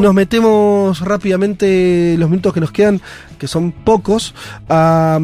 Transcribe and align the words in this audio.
Nos 0.00 0.14
metemos 0.14 1.00
rápidamente 1.00 2.16
los 2.18 2.28
minutos 2.30 2.52
que 2.54 2.60
nos 2.60 2.72
quedan, 2.72 3.00
que 3.38 3.46
son 3.46 3.72
pocos, 3.72 4.34
a, 4.68 5.18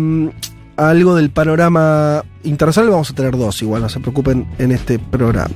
a 0.76 0.88
algo 0.90 1.14
del 1.14 1.30
panorama 1.30 2.22
internacional. 2.44 2.90
Vamos 2.90 3.10
a 3.10 3.14
tener 3.14 3.36
dos, 3.36 3.60
igual 3.62 3.82
no 3.82 3.88
se 3.88 4.00
preocupen 4.00 4.46
en 4.58 4.72
este 4.72 4.98
programa. 4.98 5.54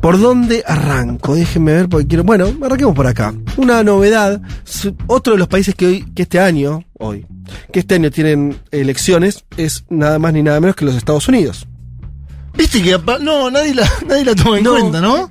¿Por 0.00 0.20
dónde 0.20 0.62
arranco? 0.66 1.34
Déjenme 1.34 1.72
ver 1.72 1.88
porque 1.88 2.06
quiero. 2.06 2.24
Bueno, 2.24 2.52
arranquemos 2.62 2.94
por 2.94 3.06
acá. 3.06 3.32
Una 3.56 3.82
novedad. 3.82 4.42
Otro 5.06 5.32
de 5.32 5.38
los 5.38 5.48
países 5.48 5.74
que 5.74 5.86
hoy, 5.86 6.04
que 6.14 6.22
este 6.22 6.38
año, 6.40 6.84
hoy, 6.98 7.26
que 7.72 7.80
este 7.80 7.94
año 7.94 8.10
tienen 8.10 8.58
elecciones, 8.70 9.44
es 9.56 9.84
nada 9.88 10.18
más 10.18 10.34
ni 10.34 10.42
nada 10.42 10.60
menos 10.60 10.76
que 10.76 10.84
los 10.84 10.94
Estados 10.94 11.26
Unidos. 11.28 11.66
Viste 12.56 12.82
que 12.82 12.98
no, 13.22 13.50
nadie 13.50 13.74
la, 13.74 13.88
nadie 14.06 14.24
la 14.26 14.34
toma 14.34 14.58
en 14.58 14.64
No. 14.64 14.72
cuenta, 14.72 15.00
¿no? 15.00 15.30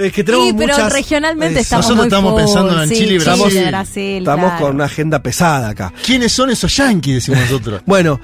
Es 0.00 0.12
que 0.12 0.24
tenemos 0.24 0.46
Sí, 0.48 0.54
pero 0.58 0.72
muchas- 0.74 0.92
regionalmente 0.92 1.60
estamos 1.60 1.86
nosotros 1.86 1.98
muy 1.98 2.06
estamos 2.08 2.30
full, 2.32 2.40
pensando 2.42 2.82
en 2.82 2.88
sí, 2.88 2.94
Chile 2.96 3.14
y 3.14 3.18
Brasil. 3.18 3.64
Brasil, 3.68 4.18
Estamos 4.18 4.50
claro. 4.50 4.64
con 4.66 4.74
una 4.76 4.84
agenda 4.84 5.22
pesada 5.22 5.68
acá. 5.68 5.92
¿Quiénes 6.04 6.32
son 6.32 6.50
esos 6.50 6.74
yanquis? 6.76 7.14
Decimos 7.14 7.40
nosotros. 7.40 7.82
Bueno, 7.86 8.20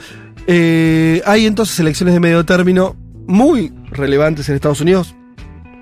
eh, 0.47 1.23
hay 1.27 1.47
entonces 1.47 1.79
elecciones 1.81 2.15
de 2.15 2.21
medio 2.21 2.45
término 2.45 2.97
muy 3.27 3.73
relevantes 3.91 4.49
en 4.49 4.55
Estados 4.55 4.81
Unidos 4.81 5.15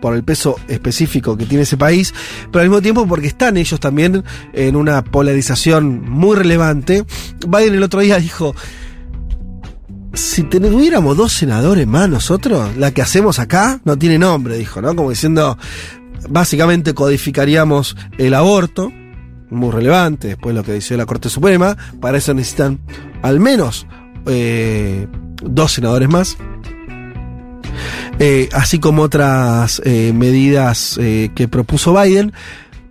por 0.01 0.15
el 0.15 0.25
peso 0.25 0.57
específico 0.69 1.37
que 1.37 1.47
tiene 1.47 1.63
ese 1.63 1.77
país, 1.79 2.13
pero 2.53 2.63
al 2.63 2.69
mismo 2.69 2.83
tiempo 2.83 3.07
porque 3.07 3.27
están 3.27 3.57
ellos 3.57 3.81
también 3.81 4.23
en 4.53 4.77
una 4.77 5.03
polarización 5.05 6.09
muy 6.11 6.37
relevante. 6.37 7.05
Biden 7.47 7.75
el 7.75 7.83
otro 7.83 8.01
día 8.01 8.19
dijo, 8.19 8.55
si 10.15 10.45
tuviéramos 10.45 11.17
dos 11.17 11.33
senadores 11.33 11.87
más 11.87 12.09
nosotros, 12.09 12.77
la 12.77 12.93
que 12.93 13.03
hacemos 13.03 13.39
acá 13.39 13.81
no 13.85 13.99
tiene 13.99 14.19
nombre, 14.19 14.57
dijo, 14.57 14.81
¿no? 14.81 14.95
Como 14.95 15.11
diciendo, 15.11 15.59
básicamente 16.29 16.95
codificaríamos 16.95 17.97
el 18.19 18.35
aborto, 18.35 18.93
muy 19.51 19.71
relevante, 19.71 20.29
después 20.29 20.55
lo 20.55 20.63
que 20.63 20.73
decidió 20.73 20.99
la 20.99 21.07
Corte 21.07 21.29
Suprema, 21.29 21.77
para 22.01 22.19
eso 22.19 22.33
necesitan 22.35 22.81
al 23.23 23.41
menos 23.41 23.87
eh, 24.27 25.07
dos 25.43 25.73
senadores 25.73 26.09
más. 26.09 26.37
Eh, 28.21 28.49
así 28.53 28.79
como 28.79 29.03
otras 29.03 29.83
eh, 29.85 30.13
medidas 30.15 30.97
que 30.97 31.49
propuso 31.49 32.01
Biden. 32.01 32.33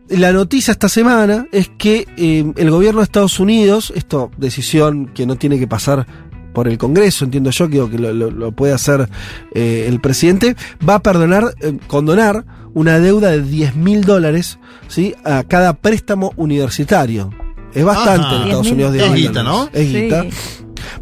La 0.09 0.33
noticia 0.33 0.73
esta 0.73 0.89
semana 0.89 1.47
es 1.53 1.71
que 1.77 2.05
el 2.17 2.69
gobierno 2.69 2.99
de 2.99 3.05
Estados 3.05 3.39
Unidos, 3.39 3.93
esto 3.95 4.31
decisión 4.37 5.07
que 5.07 5.25
no 5.25 5.37
tiene 5.37 5.57
que 5.57 5.65
pasar 5.65 6.05
por 6.53 6.67
el 6.67 6.77
Congreso, 6.77 7.25
entiendo 7.25 7.49
yo 7.49 7.67
que, 7.69 7.89
que 7.89 7.97
lo, 7.99 8.13
lo- 8.13 8.31
lo 8.31 8.51
puede 8.51 8.73
hacer 8.73 9.09
eh, 9.53 9.85
el 9.87 9.99
presidente, 9.99 10.55
va 10.87 10.95
a 10.95 10.99
perdonar, 11.03 11.53
eh, 11.61 11.77
condonar 11.87 12.45
una 12.73 12.99
deuda 12.99 13.31
de 13.31 13.41
10 13.41 13.75
mil 13.75 14.03
dólares 14.03 14.57
¿sí? 14.87 15.13
a 15.25 15.43
cada 15.43 15.73
préstamo 15.73 16.31
universitario. 16.37 17.29
Es 17.73 17.83
bastante 17.83 18.25
Ajá. 18.27 18.35
en 18.35 18.41
Estados 18.43 18.67
10.000 18.67 18.71
Unidos. 18.73 18.93
10.000 18.95 19.03
Es 19.03 19.13
guita. 19.15 19.43
¿no? 19.43 19.69
Es 19.73 19.87
Sí. 19.87 20.01
guita. 20.03 20.25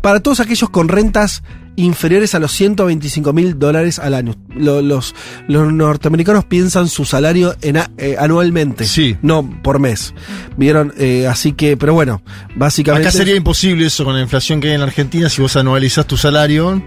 Para 0.01 0.19
todos 0.21 0.39
aquellos 0.39 0.69
con 0.69 0.87
rentas 0.87 1.43
inferiores 1.75 2.35
a 2.35 2.39
los 2.39 2.51
125 2.51 3.33
mil 3.33 3.57
dólares 3.57 3.97
al 3.99 4.13
año. 4.13 4.35
Lo- 4.55 4.81
los, 4.81 5.15
los 5.47 5.71
norteamericanos 5.71 6.45
piensan 6.45 6.87
su 6.89 7.05
salario 7.05 7.55
en 7.61 7.77
a- 7.77 7.89
eh, 7.97 8.15
anualmente, 8.19 8.85
Sí. 8.85 9.15
no 9.21 9.49
por 9.63 9.79
mes. 9.79 10.13
Vieron, 10.57 10.93
Eh, 10.97 11.27
así 11.27 11.53
que, 11.53 11.77
pero 11.77 11.93
bueno, 11.93 12.21
básicamente. 12.55 13.07
Acá 13.07 13.17
sería 13.17 13.35
imposible 13.35 13.85
eso 13.85 14.03
con 14.05 14.13
la 14.15 14.21
inflación 14.21 14.59
que 14.61 14.67
hay 14.69 14.73
en 14.75 14.81
la 14.81 14.87
Argentina 14.87 15.29
si 15.29 15.41
vos 15.41 15.55
anualizás 15.55 16.05
tu 16.05 16.17
salario. 16.17 16.83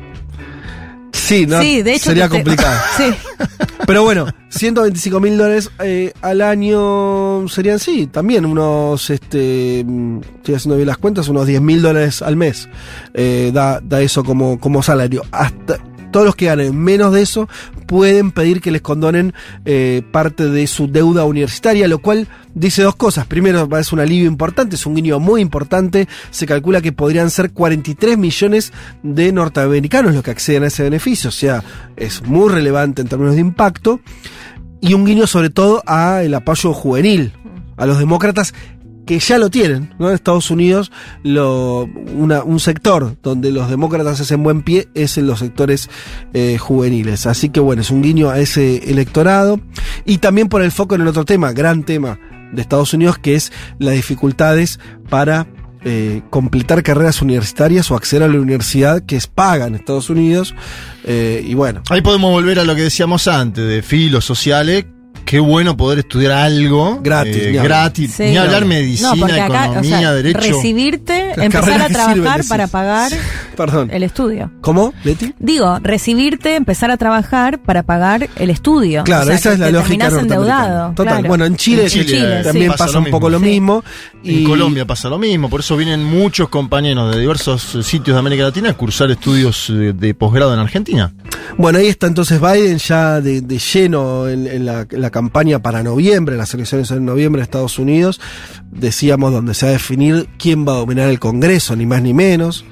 Sí, 1.14 1.46
no, 1.46 1.60
Sí, 1.62 1.82
de 1.82 1.94
hecho. 1.94 2.04
sería 2.10 2.28
te- 2.28 2.34
complicado. 2.36 2.76
Sí. 2.96 3.04
Pero 3.86 4.02
bueno, 4.02 4.26
125 4.48 5.20
mil 5.20 5.36
dólares 5.36 5.70
eh, 5.78 6.12
al 6.22 6.40
año 6.40 7.46
serían, 7.48 7.78
sí, 7.78 8.06
también 8.06 8.46
unos, 8.46 9.10
este, 9.10 9.80
estoy 9.80 10.54
haciendo 10.54 10.76
bien 10.76 10.86
las 10.88 10.96
cuentas, 10.98 11.28
unos 11.28 11.46
10 11.46 11.60
mil 11.60 11.82
dólares 11.82 12.22
al 12.22 12.36
mes. 12.36 12.68
Eh, 13.12 13.50
da, 13.54 13.80
da 13.82 14.00
eso 14.00 14.24
como, 14.24 14.58
como 14.58 14.82
salario. 14.82 15.22
Hasta 15.30 15.78
todos 16.14 16.26
los 16.26 16.36
que 16.36 16.46
ganen 16.46 16.78
menos 16.78 17.12
de 17.12 17.22
eso 17.22 17.48
pueden 17.88 18.30
pedir 18.30 18.60
que 18.60 18.70
les 18.70 18.82
condonen 18.82 19.34
eh, 19.64 20.00
parte 20.12 20.48
de 20.48 20.68
su 20.68 20.86
deuda 20.86 21.24
universitaria, 21.24 21.88
lo 21.88 21.98
cual 21.98 22.28
dice 22.54 22.84
dos 22.84 22.94
cosas. 22.94 23.26
Primero, 23.26 23.68
es 23.76 23.92
un 23.92 23.98
alivio 23.98 24.28
importante, 24.28 24.76
es 24.76 24.86
un 24.86 24.94
guiño 24.94 25.18
muy 25.18 25.40
importante. 25.40 26.06
Se 26.30 26.46
calcula 26.46 26.80
que 26.80 26.92
podrían 26.92 27.30
ser 27.30 27.50
43 27.50 28.16
millones 28.16 28.72
de 29.02 29.32
norteamericanos 29.32 30.14
los 30.14 30.22
que 30.22 30.30
acceden 30.30 30.62
a 30.62 30.68
ese 30.68 30.84
beneficio, 30.84 31.30
o 31.30 31.32
sea, 31.32 31.64
es 31.96 32.22
muy 32.22 32.48
relevante 32.48 33.02
en 33.02 33.08
términos 33.08 33.34
de 33.34 33.40
impacto. 33.40 33.98
Y 34.80 34.94
un 34.94 35.04
guiño 35.04 35.26
sobre 35.26 35.50
todo 35.50 35.82
a 35.84 36.22
el 36.22 36.32
apoyo 36.32 36.72
juvenil, 36.72 37.32
a 37.76 37.86
los 37.86 37.98
demócratas 37.98 38.54
que 39.06 39.18
ya 39.18 39.38
lo 39.38 39.50
tienen, 39.50 39.94
¿no? 39.98 40.08
En 40.08 40.14
Estados 40.14 40.50
Unidos, 40.50 40.90
lo, 41.22 41.88
una- 42.14 42.42
un 42.42 42.58
sector 42.60 43.16
donde 43.22 43.50
los 43.52 43.68
demócratas 43.68 44.20
hacen 44.20 44.42
buen 44.42 44.62
pie 44.62 44.88
es 44.94 45.18
en 45.18 45.26
los 45.26 45.40
sectores 45.40 45.90
eh, 46.32 46.56
juveniles. 46.58 47.26
Así 47.26 47.48
que 47.50 47.60
bueno, 47.60 47.82
es 47.82 47.90
un 47.90 48.02
guiño 48.02 48.30
a 48.30 48.38
ese 48.38 48.90
electorado. 48.90 49.60
Y 50.04 50.18
también 50.18 50.48
por 50.48 50.62
el 50.62 50.72
foco 50.72 50.94
en 50.94 51.02
el 51.02 51.08
otro 51.08 51.24
tema, 51.24 51.52
gran 51.52 51.82
tema 51.84 52.18
de 52.52 52.62
Estados 52.62 52.94
Unidos, 52.94 53.18
que 53.18 53.34
es 53.34 53.52
las 53.78 53.94
dificultades 53.94 54.78
para 55.10 55.46
eh, 55.86 56.22
completar 56.30 56.82
carreras 56.82 57.20
universitarias 57.20 57.90
o 57.90 57.96
acceder 57.96 58.22
a 58.22 58.28
la 58.28 58.38
universidad 58.40 59.02
que 59.02 59.16
es 59.16 59.26
paga 59.26 59.66
en 59.66 59.74
Estados 59.74 60.08
Unidos. 60.08 60.54
Eh, 61.04 61.44
y 61.46 61.52
bueno, 61.54 61.82
Ahí 61.90 62.00
podemos 62.00 62.30
volver 62.30 62.58
a 62.58 62.64
lo 62.64 62.74
que 62.74 62.82
decíamos 62.82 63.28
antes, 63.28 63.66
de 63.68 63.82
filos 63.82 64.24
sociales. 64.24 64.86
Qué 65.24 65.40
bueno 65.40 65.76
poder 65.76 66.00
estudiar 66.00 66.32
algo 66.32 67.00
Gratis, 67.02 67.36
eh, 67.36 67.50
ni 67.52 67.56
hablar. 67.58 67.64
gratis, 67.64 68.12
Sí. 68.14 68.22
ni 68.24 68.36
hablar 68.36 68.62
No, 68.62 68.68
medicina, 68.68 69.10
porque 69.18 69.40
acá, 69.40 69.60
o 69.60 69.64
economía, 69.64 69.98
sea, 69.98 70.12
derecho. 70.12 70.38
recibirte, 70.38 71.28
Las 71.36 71.46
empezar 71.46 71.80
a 71.82 71.88
trabajar 71.88 72.14
sirven, 72.42 72.48
para 72.48 72.66
pagar 72.66 73.12
perdón. 73.56 73.90
el 73.92 74.02
estudio. 74.02 74.50
¿Cómo, 74.60 74.92
Leti? 75.02 75.34
Digo, 75.38 75.78
recibirte, 75.82 76.56
empezar 76.56 76.90
a 76.90 76.96
trabajar 76.96 77.60
para 77.62 77.82
pagar 77.82 78.28
el 78.36 78.50
estudio. 78.50 79.04
Claro, 79.04 79.22
O 79.22 79.26
sea, 79.26 79.34
esa 79.34 79.52
es 79.54 79.58
la 79.58 79.66
te 79.66 79.72
lógica 79.72 80.08
endeudado. 80.08 80.90
Total. 80.94 81.14
claro. 81.14 81.28
Bueno, 81.28 81.44
en 81.46 81.56
Chile, 81.56 81.84
En 81.84 81.88
Chile, 81.88 82.40
también 82.42 82.66
sí. 82.66 82.70
pasa, 82.70 82.84
pasa 82.86 82.98
un 82.98 83.06
poco 83.06 83.30
lo 83.30 83.40
mismo. 83.40 83.82
mismo. 84.22 84.38
En 84.38 84.44
Colombia 84.44 84.84
pasa 84.86 85.08
lo 85.08 85.18
mismo, 85.18 85.48
por 85.48 85.60
eso 85.60 85.76
vienen 85.76 86.02
muchos 86.04 86.48
compañeros 86.48 87.14
de 87.14 87.20
diversos 87.20 87.62
sitios 87.82 88.14
de 88.14 88.18
América 88.18 88.42
Latina 88.44 88.70
a 88.70 88.74
cursar 88.74 89.10
estudios 89.10 89.72
de 89.74 90.14
posgrado 90.14 90.52
en 90.54 90.60
Argentina. 90.60 91.12
Bueno, 91.58 91.78
ahí 91.78 91.86
está 91.86 92.06
entonces 92.06 92.40
Biden 92.40 92.78
ya 92.78 93.20
de, 93.20 93.40
de 93.40 93.58
lleno 93.58 94.28
en, 94.28 94.46
en 94.46 94.66
la, 94.66 94.86
en 94.90 95.00
la 95.00 95.10
campaña 95.10 95.60
para 95.60 95.82
noviembre, 95.82 96.36
las 96.36 96.52
elecciones 96.54 96.90
en 96.90 97.04
noviembre 97.04 97.40
de 97.40 97.44
Estados 97.44 97.78
Unidos. 97.78 98.20
Decíamos 98.70 99.32
donde 99.32 99.54
se 99.54 99.66
va 99.66 99.70
a 99.70 99.72
definir 99.74 100.28
quién 100.38 100.66
va 100.66 100.72
a 100.72 100.76
dominar 100.76 101.08
el 101.08 101.20
Congreso, 101.20 101.76
ni 101.76 101.86
más 101.86 102.02
ni 102.02 102.12
menos. 102.12 102.64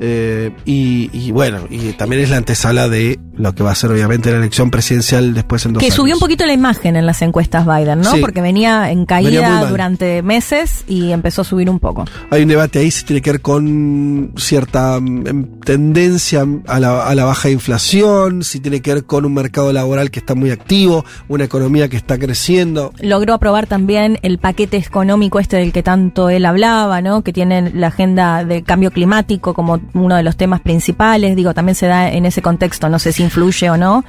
Eh, 0.00 0.50
y, 0.66 1.10
y 1.12 1.32
bueno, 1.32 1.66
y 1.70 1.92
también 1.92 2.22
es 2.22 2.30
la 2.30 2.36
antesala 2.36 2.88
de 2.88 3.18
lo 3.36 3.54
que 3.54 3.62
va 3.62 3.72
a 3.72 3.74
ser 3.74 3.90
obviamente 3.90 4.30
la 4.30 4.38
elección 4.38 4.70
presidencial 4.70 5.34
después 5.34 5.64
en 5.66 5.74
dos 5.74 5.80
Que 5.80 5.86
años. 5.86 5.96
subió 5.96 6.14
un 6.14 6.20
poquito 6.20 6.46
la 6.46 6.52
imagen 6.52 6.96
en 6.96 7.06
las 7.06 7.22
encuestas 7.22 7.66
Biden, 7.66 8.00
¿no? 8.00 8.12
Sí. 8.12 8.20
Porque 8.20 8.40
venía 8.40 8.90
en 8.90 9.06
caída 9.06 9.66
durante 9.68 10.22
meses 10.22 10.84
y 10.86 11.12
empezó 11.12 11.42
a 11.42 11.44
subir 11.44 11.68
un 11.68 11.78
poco. 11.78 12.04
Hay 12.30 12.42
un 12.42 12.48
debate 12.48 12.78
ahí 12.78 12.90
si 12.90 13.04
tiene 13.04 13.20
que 13.22 13.32
ver 13.32 13.40
con 13.40 14.32
cierta 14.36 14.98
mm, 15.00 15.26
em, 15.26 15.46
tendencia 15.60 16.44
a 16.66 16.80
la, 16.80 17.06
a 17.06 17.14
la 17.14 17.24
baja 17.24 17.50
inflación, 17.50 18.42
si 18.42 18.60
tiene 18.60 18.80
que 18.80 18.94
ver 18.94 19.04
con 19.04 19.24
un 19.24 19.34
mercado 19.34 19.72
laboral 19.72 20.10
que 20.10 20.18
está 20.18 20.34
muy 20.34 20.50
activo, 20.50 21.04
una 21.28 21.44
economía 21.44 21.88
que 21.88 21.96
está 21.96 22.18
creciendo. 22.18 22.92
Logró 23.00 23.34
aprobar 23.34 23.66
también 23.66 24.18
el 24.22 24.38
paquete 24.38 24.76
económico 24.76 25.38
este 25.40 25.56
del 25.56 25.72
que 25.72 25.82
tanto 25.82 26.30
él 26.30 26.46
hablaba, 26.46 27.00
¿no? 27.02 27.22
Que 27.22 27.32
tiene 27.32 27.70
la 27.74 27.88
agenda 27.88 28.44
de 28.44 28.62
cambio 28.62 28.90
climático 28.90 29.54
como 29.54 29.80
uno 29.94 30.16
de 30.16 30.22
los 30.22 30.36
temas 30.36 30.60
principales. 30.60 31.36
Digo, 31.36 31.54
también 31.54 31.74
se 31.74 31.86
da 31.86 32.10
en 32.10 32.26
ese 32.26 32.42
contexto, 32.42 32.88
no 32.88 32.98
sé 32.98 33.12
si 33.12 33.25
influye 33.26 33.68
o 33.70 33.76
no, 33.76 34.04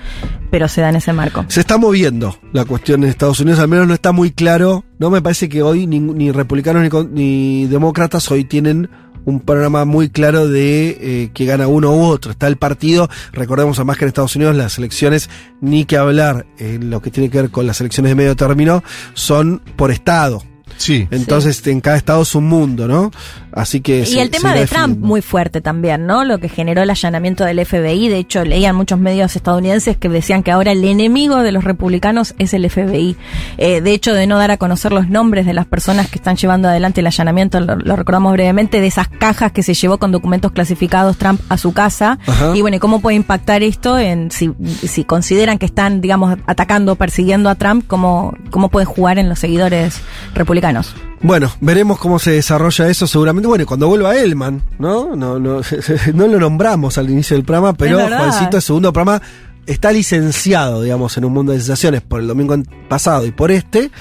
pero 0.50 0.68
se 0.68 0.81
da 0.81 0.90
en 0.90 0.96
ese 0.96 1.12
marco. 1.14 1.44
Se 1.50 1.60
está 1.60 1.78
moviendo 1.78 2.38
la 2.54 2.64
cuestión 2.66 3.04
en 3.04 3.10
Estados 3.10 3.40
Unidos, 3.42 3.60
al 3.60 3.68
menos 3.68 3.88
no 3.88 3.94
está 3.94 4.12
muy 4.12 4.31
claro. 4.31 4.86
No 5.00 5.10
me 5.10 5.22
parece 5.22 5.50
que 5.50 5.62
hoy 5.62 5.86
ni, 5.88 6.00
ni 6.00 6.31
republicanos 6.31 6.81
ni, 6.84 6.90
con- 6.90 7.14
ni 7.14 7.66
demócratas 7.68 8.31
hoy 8.31 8.46
tienen 8.46 8.90
un 9.25 9.42
panorama 9.42 9.84
muy 9.84 10.10
claro 10.10 10.48
de 10.48 10.98
eh, 11.02 11.30
que 11.34 11.44
gana 11.44 11.68
uno 11.68 11.92
u 11.92 12.02
otro. 12.04 12.31
Está 12.31 12.48
el 12.48 12.56
partido, 12.56 13.10
recordemos 13.34 13.78
además 13.78 13.98
que 13.98 14.06
en 14.06 14.08
Estados 14.08 14.38
Unidos 14.38 14.56
las 14.56 14.78
elecciones, 14.78 15.30
ni 15.60 15.84
que 15.84 15.98
hablar 15.98 16.46
en 16.60 16.90
lo 16.90 17.02
que 17.02 17.12
tiene 17.12 17.30
que 17.30 17.42
ver 17.42 17.52
con 17.52 17.68
las 17.68 17.81
elecciones 17.81 18.12
de 18.12 18.16
medio 18.16 18.38
término, 18.38 18.86
son 19.16 19.62
por 19.75 19.92
estado. 19.92 20.44
Sí. 20.78 21.08
Entonces 21.12 21.66
en 21.68 21.81
cada 21.81 21.98
estado 21.98 22.22
es 22.22 22.36
un 22.36 22.46
mundo, 22.48 22.88
¿no? 22.88 23.12
Así 23.51 23.81
que 23.81 24.01
Y 24.01 24.05
se- 24.05 24.21
el 24.21 24.29
tema 24.29 24.53
de 24.53 24.65
Trump 24.67 24.81
definiendo. 24.88 25.07
muy 25.07 25.21
fuerte 25.21 25.61
también, 25.61 26.05
¿no? 26.05 26.23
Lo 26.25 26.38
que 26.39 26.49
generó 26.49 26.81
el 26.83 26.89
allanamiento 26.89 27.44
del 27.45 27.59
FBI. 27.65 28.09
De 28.09 28.17
hecho, 28.17 28.44
leían 28.44 28.75
muchos 28.75 28.99
medios 28.99 29.35
estadounidenses 29.35 29.97
que 29.97 30.09
decían 30.09 30.44
que 30.44 30.51
ahora 30.51 30.71
el 30.71 30.83
enemigo 30.83 31.38
de 31.44 31.51
los 31.51 31.63
republicanos 31.63 32.35
es 32.38 32.53
el 32.53 32.69
FBI. 32.69 33.15
Eh, 33.57 33.81
de 33.81 33.91
hecho, 33.94 34.13
de 34.13 34.27
no 34.27 34.38
dar 34.38 34.51
a 34.51 34.57
conocer 34.57 34.91
los 34.91 35.09
nombres 35.09 35.45
de 35.45 35.53
las 35.53 35.65
personas 35.65 36.09
que 36.09 36.17
están 36.17 36.35
llevando 36.35 36.67
adelante 36.67 37.01
el 37.01 37.07
allanamiento, 37.07 37.59
lo, 37.59 37.75
lo 37.75 37.95
recordamos 37.95 38.33
brevemente, 38.33 38.81
de 38.81 38.88
esas 38.88 39.07
cajas 39.07 39.51
que 39.51 39.63
se 39.63 39.73
llevó 39.73 39.97
con 39.97 40.11
documentos 40.11 40.51
clasificados 40.51 41.17
Trump 41.17 41.41
a 41.49 41.57
su 41.57 41.73
casa. 41.73 42.19
Ajá. 42.27 42.55
Y 42.55 42.61
bueno, 42.61 42.77
¿y 42.77 42.79
¿cómo 42.79 42.99
puede 43.01 43.15
impactar 43.15 43.63
esto 43.63 43.97
en 43.97 44.29
si, 44.31 44.51
si 44.85 45.03
consideran 45.03 45.57
que 45.57 45.65
están, 45.65 46.01
digamos, 46.01 46.38
atacando, 46.47 46.95
persiguiendo 46.95 47.49
a 47.49 47.55
Trump, 47.55 47.85
cómo, 47.88 48.35
cómo 48.51 48.69
puede 48.69 48.85
jugar 48.85 49.17
en 49.19 49.29
los 49.29 49.39
seguidores 49.39 50.01
republicanos? 50.35 50.94
Bueno, 51.22 51.52
veremos 51.62 52.00
cómo 52.00 52.19
se 52.19 52.31
desarrolla 52.31 52.88
eso 52.88 53.08
seguramente. 53.08 53.48
Bueno, 53.48 53.64
y 53.64 53.66
cuando 53.66 53.88
vuelva 53.88 54.16
Elman, 54.16 54.62
¿no? 54.80 55.16
No, 55.16 55.40
no, 55.40 55.62
no 56.14 56.28
lo 56.28 56.40
nombramos 56.40 56.98
al 56.98 57.10
inicio 57.10 57.36
del 57.36 57.46
programa, 57.46 57.74
pero. 57.74 58.00
Juancito, 58.00 58.58
el 58.58 58.64
segundo 58.64 58.94
programa, 58.94 59.22
está 59.66 59.92
licenciado, 59.92 60.81
digamos, 60.81 61.18
en 61.18 61.25
un 61.25 61.34
mundo 61.34 61.52
de 61.52 61.60
sensaciones 61.60 62.02
por 62.02 62.22
el 62.22 62.28
domingo 62.28 62.56
pasado 62.88 63.25
y 63.25 63.31
por 63.31 63.52
este, 63.52 63.92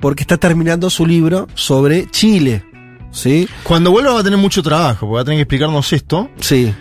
porque 0.00 0.22
está 0.22 0.36
terminando 0.36 0.90
su 0.90 1.06
libro 1.06 1.48
sobre 1.54 2.10
Chile. 2.10 2.64
¿Sí? 3.12 3.48
Cuando 3.64 3.90
vuelva 3.90 4.14
va 4.14 4.20
a 4.20 4.24
tener 4.24 4.38
mucho 4.38 4.62
trabajo, 4.62 5.00
porque 5.00 5.14
va 5.14 5.20
a 5.22 5.24
tener 5.24 5.38
que 5.38 5.42
explicarnos 5.42 5.92
esto. 5.92 6.30
Sí. 6.38 6.72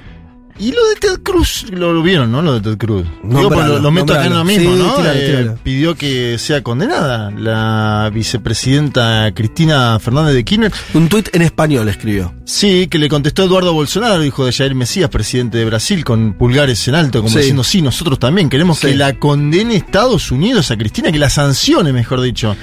Y 0.62 0.74
lo 0.74 0.88
de 0.90 0.96
Ted 0.96 1.22
Cruz, 1.24 1.66
lo, 1.72 1.94
lo 1.94 2.04
vieron, 2.04 2.32
¿no? 2.34 2.42
Lo 2.42 2.60
de 2.60 2.60
Ted 2.60 2.78
Cruz. 2.78 3.06
Digo, 3.24 3.48
pues 3.50 3.66
lo, 3.66 3.80
lo 3.80 3.92
meto 3.92 4.12
acá 4.14 4.26
en 4.26 4.34
lo 4.34 4.44
mismo, 4.44 4.74
Sí, 4.76 4.78
¿no? 4.84 4.94
tíralo, 4.96 5.20
Eh, 5.20 5.56
pidió 5.64 5.96
que 5.96 6.38
sea 6.38 6.62
condenada 6.62 7.32
la 7.32 8.12
vicepresidenta 8.14 9.32
Cristina 9.34 9.98
Fernández 10.00 10.34
de 10.36 10.44
Kirchner. 10.44 10.72
Un 10.94 11.08
tuit 11.08 11.34
en 11.34 11.44
español 11.44 11.88
escribió. 11.88 12.34
Sí, 12.44 12.88
que 12.88 12.98
le 13.00 13.08
contestó 13.08 13.44
Eduardo 13.46 13.72
Bolsonaro, 13.74 14.22
hijo 14.26 14.46
de 14.46 14.52
Jair 14.52 14.76
Mesías, 14.76 15.10
presidente 15.10 15.58
de 15.60 15.66
Brasil, 15.66 16.04
con 16.04 16.34
pulgares 16.34 16.86
en 16.90 16.96
alto, 16.96 17.20
como 17.20 17.30
Sí. 17.32 17.38
diciendo, 17.40 17.64
sí, 17.64 17.82
nosotros 17.82 18.20
también 18.20 18.50
queremos 18.50 18.80
Sí. 18.80 18.88
que 18.88 18.96
la 18.98 19.14
condene 19.18 19.76
Estados 19.78 20.30
Unidos 20.30 20.72
a 20.72 20.78
Cristina, 20.78 21.10
que 21.12 21.20
la 21.20 21.30
sancione, 21.30 21.94
mejor 21.94 22.20
dicho. 22.20 22.56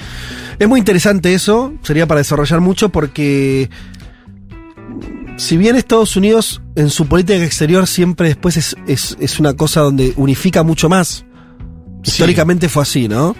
Es 0.59 0.67
muy 0.67 0.79
interesante 0.79 1.33
eso, 1.33 1.73
sería 1.83 2.05
para 2.07 2.19
desarrollar 2.19 2.61
mucho 2.61 2.89
porque 2.89 3.69
si 5.37 5.55
bien 5.57 5.75
Estados 5.75 6.15
Unidos 6.17 6.61
en 6.75 6.89
su 6.89 7.05
política 7.07 7.43
exterior 7.43 7.87
siempre 7.87 8.27
después 8.29 8.57
es, 8.57 8.75
es, 8.87 9.15
es 9.19 9.39
una 9.39 9.53
cosa 9.53 9.81
donde 9.81 10.13
unifica 10.17 10.63
mucho 10.63 10.89
más, 10.89 11.23
Sí. 12.03 12.11
históricamente 12.11 12.69
fue 12.69 12.83
así, 12.83 13.07
¿no? 13.07 13.35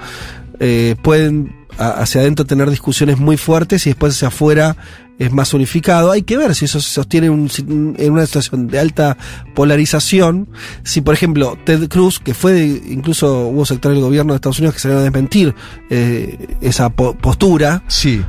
Eh, 0.59 0.95
pueden 1.03 1.55
a- 1.77 2.01
hacia 2.01 2.21
adentro 2.21 2.45
tener 2.45 2.69
discusiones 2.69 3.17
muy 3.19 3.38
fuertes 3.38 3.85
y 3.85 3.91
después 3.91 4.15
hacia 4.15 4.29
afuera 4.29 4.75
es 5.19 5.31
más 5.31 5.53
unificado. 5.53 6.11
Hay 6.11 6.23
que 6.23 6.38
ver 6.38 6.53
si 6.55 6.65
eso 6.65 6.79
se 6.81 6.89
sostiene 6.91 7.29
un- 7.29 7.95
en 7.97 8.11
una 8.11 8.25
situación 8.25 8.67
de 8.67 8.79
alta 8.79 9.17
polarización. 9.55 10.50
Si, 10.83 11.01
por 11.01 11.13
ejemplo, 11.13 11.57
Ted 11.65 11.88
Cruz, 11.88 12.19
que 12.19 12.33
fue, 12.33 12.81
incluso 12.89 13.47
hubo 13.47 13.65
sectores 13.65 13.95
del 13.97 14.05
gobierno 14.05 14.33
de 14.33 14.38
Estados 14.38 14.59
Unidos 14.59 14.75
que 14.75 14.81
salieron 14.81 15.01
a 15.01 15.05
desmentir 15.05 15.53
eh, 15.89 16.57
esa 16.61 16.89
po- 16.89 17.15
postura, 17.15 17.83
Sí. 17.88 18.21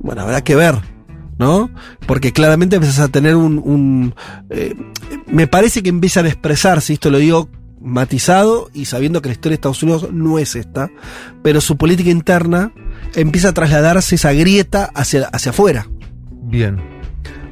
bueno, 0.00 0.22
habrá 0.22 0.42
que 0.42 0.56
ver, 0.56 0.76
¿no? 1.38 1.70
Porque 2.06 2.32
claramente 2.32 2.76
empiezas 2.76 3.00
a 3.00 3.08
tener 3.08 3.36
un... 3.36 3.58
un, 3.58 4.14
eh, 4.50 4.74
me 5.26 5.46
parece 5.46 5.82
que 5.82 5.88
empiezan 5.90 6.26
a 6.26 6.28
expresarse, 6.28 6.92
esto 6.92 7.10
lo 7.10 7.18
digo 7.18 7.48
matizado 7.80 8.70
y 8.74 8.86
sabiendo 8.86 9.22
que 9.22 9.28
la 9.28 9.34
historia 9.34 9.50
de 9.50 9.54
Estados 9.54 9.82
Unidos 9.84 10.08
no 10.12 10.38
es 10.40 10.56
esta, 10.56 10.90
pero 11.42 11.60
su 11.60 11.76
política 11.76 12.10
interna 12.10 12.72
empieza 13.14 13.50
a 13.50 13.52
trasladarse 13.54 14.16
esa 14.16 14.32
grieta 14.32 14.90
hacia, 14.94 15.26
hacia 15.28 15.50
afuera. 15.50 15.86
Bien. 16.42 16.78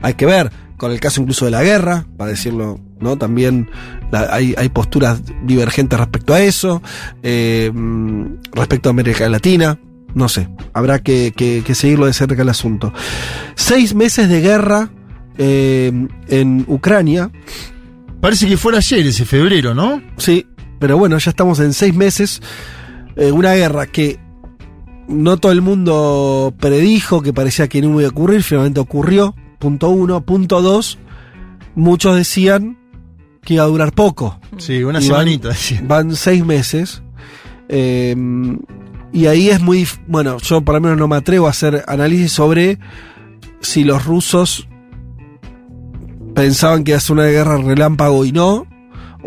Hay 0.02 0.14
que 0.14 0.26
ver, 0.26 0.50
con 0.76 0.90
el 0.90 0.98
caso 1.00 1.20
incluso 1.20 1.44
de 1.44 1.52
la 1.52 1.62
guerra, 1.62 2.06
para 2.16 2.30
decirlo, 2.30 2.80
¿no? 3.00 3.16
También 3.16 3.70
la- 4.10 4.28
hay, 4.34 4.54
hay 4.58 4.68
posturas 4.68 5.22
divergentes 5.44 5.98
respecto 5.98 6.34
a 6.34 6.40
eso, 6.40 6.82
eh, 7.22 7.70
mm, 7.72 8.24
respecto 8.52 8.88
a 8.88 8.90
América 8.90 9.28
Latina, 9.28 9.78
no 10.16 10.28
sé, 10.28 10.48
habrá 10.72 10.98
que, 10.98 11.32
que- 11.36 11.62
que 11.64 11.74
seguirlo 11.76 12.06
de 12.06 12.12
cerca 12.14 12.42
el 12.42 12.48
asunto. 12.48 12.92
Seis 13.54 13.94
meses 13.94 14.28
de 14.28 14.40
guerra 14.40 14.90
eh, 15.38 15.92
en 16.28 16.64
Ucrania, 16.66 17.30
Parece 18.20 18.48
que 18.48 18.56
fuera 18.56 18.78
ayer, 18.78 19.06
ese 19.06 19.24
febrero, 19.26 19.74
¿no? 19.74 20.02
sí, 20.16 20.46
pero 20.80 20.96
bueno, 20.98 21.16
ya 21.18 21.30
estamos 21.30 21.60
en 21.60 21.72
seis 21.74 21.94
meses, 21.94 22.40
eh, 23.14 23.30
una 23.30 23.52
guerra 23.54 23.86
que 23.86 24.18
no 25.06 25.36
todo 25.36 25.52
el 25.52 25.60
mundo 25.62 26.52
predijo, 26.58 27.22
que 27.22 27.32
parecía 27.32 27.68
que 27.68 27.80
no 27.82 28.00
iba 28.00 28.08
a 28.08 28.10
ocurrir, 28.10 28.42
finalmente 28.42 28.80
ocurrió, 28.80 29.34
punto 29.58 29.90
uno, 29.90 30.22
punto 30.24 30.60
dos, 30.62 30.98
muchos 31.74 32.16
decían 32.16 32.78
que 33.42 33.54
iba 33.54 33.64
a 33.64 33.68
durar 33.68 33.92
poco. 33.92 34.40
Sí, 34.58 34.82
una 34.82 34.98
Y 34.98 35.02
semanita. 35.02 35.50
Van, 35.82 35.88
van 36.08 36.16
seis 36.16 36.44
meses. 36.44 37.02
eh, 37.68 38.16
y 39.12 39.26
ahí 39.26 39.48
es 39.50 39.60
muy. 39.60 39.86
Bueno, 40.06 40.38
yo 40.38 40.60
por 40.62 40.74
lo 40.74 40.80
menos 40.80 40.98
no 40.98 41.08
me 41.08 41.16
atrevo 41.16 41.46
a 41.46 41.50
hacer 41.50 41.84
análisis 41.86 42.32
sobre 42.32 42.78
si 43.60 43.84
los 43.84 44.04
rusos 44.04 44.68
pensaban 46.34 46.84
que 46.84 46.98
ser 47.00 47.12
una 47.14 47.26
guerra 47.26 47.56
relámpago 47.58 48.24
y 48.24 48.32
no. 48.32 48.66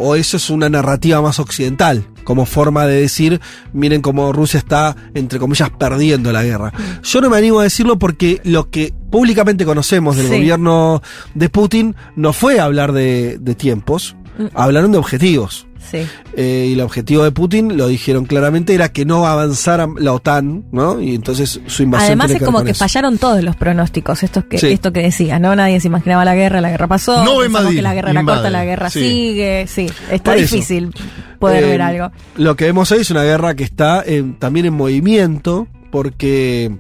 O 0.02 0.16
eso 0.16 0.38
es 0.38 0.50
una 0.50 0.70
narrativa 0.70 1.22
más 1.22 1.40
occidental, 1.40 2.06
como 2.24 2.46
forma 2.46 2.86
de 2.86 3.02
decir, 3.02 3.42
miren 3.74 4.02
cómo 4.02 4.32
Rusia 4.32 4.60
está, 4.60 4.96
entre 5.14 5.40
comillas, 5.40 5.72
perdiendo 5.72 6.32
la 6.32 6.42
guerra. 6.44 6.72
Yo 7.04 7.20
no 7.20 7.30
me 7.30 7.36
animo 7.38 7.60
a 7.60 7.64
decirlo 7.64 8.00
porque 8.00 8.40
lo 8.46 8.70
que 8.70 8.94
públicamente 9.12 9.66
conocemos 9.66 10.16
del 10.16 10.28
Sí. 10.28 10.36
gobierno 10.38 11.02
de 11.34 11.50
Putin 11.50 11.96
no 12.16 12.32
fue 12.32 12.62
hablar 12.62 12.94
de, 12.94 13.40
de 13.42 13.56
tiempos, 13.56 14.16
Mm. 14.38 14.46
hablaron 14.54 14.94
de 14.94 15.00
objetivos. 15.00 15.68
Sí. 15.92 16.06
Eh, 16.36 16.68
y 16.70 16.74
el 16.74 16.82
objetivo 16.82 17.24
de 17.24 17.32
Putin, 17.32 17.78
lo 17.78 17.88
dijeron 17.88 18.26
claramente, 18.26 18.74
era 18.74 18.90
que 18.90 19.06
no 19.06 19.26
avanzara 19.26 19.88
la 19.98 20.14
OTAN, 20.14 20.66
¿no? 20.72 21.00
Y 21.02 21.16
entonces 21.16 21.60
su 21.66 21.84
invasión 21.84 22.08
Además 22.10 22.28
tiene 22.28 22.40
es 22.40 22.46
como 22.46 22.64
que 22.64 22.72
eso. 22.72 22.80
fallaron 22.80 23.18
todos 23.18 23.44
los 23.44 23.56
pronósticos, 23.56 24.24
esto 24.24 24.48
que, 24.48 24.58
Sí. 24.58 24.68
esto 24.68 24.94
que 24.94 25.02
decías, 25.02 25.40
¿no? 25.42 25.56
Nadie 25.56 25.80
se 25.80 25.88
imaginaba 25.88 26.24
la 26.26 26.36
guerra, 26.36 26.62
la 26.62 26.70
guerra 26.70 26.88
pasó, 26.88 27.24
No 27.24 27.40
que 27.40 27.82
la 27.82 27.94
guerra 27.94 28.12
era 28.12 28.24
corta, 28.24 28.50
la 28.50 28.66
guerra 28.66 28.90
sí. 28.90 29.00
sigue, 29.02 29.66
sí, 29.68 29.88
está 30.12 30.32
Por 30.32 30.40
eso. 30.42 30.56
difícil 30.56 30.94
poder 31.40 31.64
Eh, 31.64 31.68
ver 31.68 31.82
algo. 31.82 32.12
Lo 32.38 32.56
que 32.56 32.66
vemos 32.66 32.92
hoy 32.92 33.00
es 33.02 33.12
una 33.12 33.24
guerra 33.24 33.56
que 33.56 33.64
está 33.64 34.04
en- 34.06 34.36
también 34.36 34.66
en 34.66 34.74
movimiento, 34.74 35.68
porque 35.92 36.72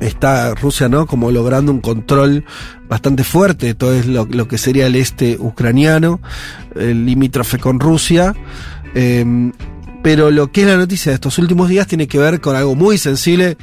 está 0.00 0.54
Rusia, 0.54 0.88
¿no? 0.88 1.06
Como 1.06 1.30
logrando 1.30 1.72
un 1.72 1.80
control 1.80 2.44
bastante 2.88 3.24
fuerte 3.24 3.66
de 3.66 3.74
todo 3.74 4.00
lo, 4.06 4.26
lo 4.26 4.48
que 4.48 4.58
sería 4.58 4.86
el 4.86 4.96
este 4.96 5.36
ucraniano, 5.38 6.20
el 6.76 7.04
limítrofe 7.06 7.58
con 7.58 7.80
Rusia. 7.80 8.34
Eh, 8.94 9.50
pero 10.02 10.30
lo 10.30 10.50
que 10.50 10.62
es 10.62 10.66
la 10.66 10.76
noticia 10.76 11.10
de 11.10 11.14
estos 11.14 11.38
últimos 11.38 11.68
días 11.68 11.86
tiene 11.86 12.08
que 12.08 12.18
ver 12.18 12.40
con 12.40 12.56
algo 12.56 12.74
muy 12.74 12.98
sensible 12.98 13.56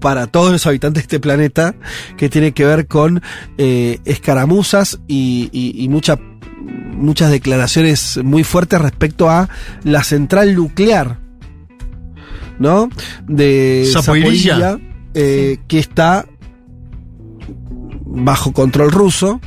para 0.00 0.26
todos 0.26 0.52
los 0.52 0.66
habitantes 0.66 1.02
de 1.02 1.04
este 1.04 1.20
planeta, 1.20 1.74
que 2.16 2.28
tiene 2.28 2.52
que 2.52 2.64
ver 2.64 2.86
con 2.86 3.22
eh, 3.58 3.98
escaramuzas 4.04 4.98
y, 5.08 5.48
y- 5.52 5.82
y 5.84 5.88
mucha- 5.88 6.18
muchas 6.94 7.30
declaraciones 7.30 8.18
muy 8.22 8.42
fuertes 8.44 8.80
respecto 8.80 9.28
a 9.30 9.48
la 9.84 10.02
central 10.02 10.54
nuclear, 10.54 11.18
¿no? 12.58 12.88
De 13.28 13.84
Zaporizhia. 14.58 14.95
Eh, 15.18 15.60
que 15.66 15.78
está 15.78 16.26
bajo 18.04 18.52
control 18.52 18.90
ruso, 18.90 19.40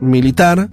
militar. 0.00 0.70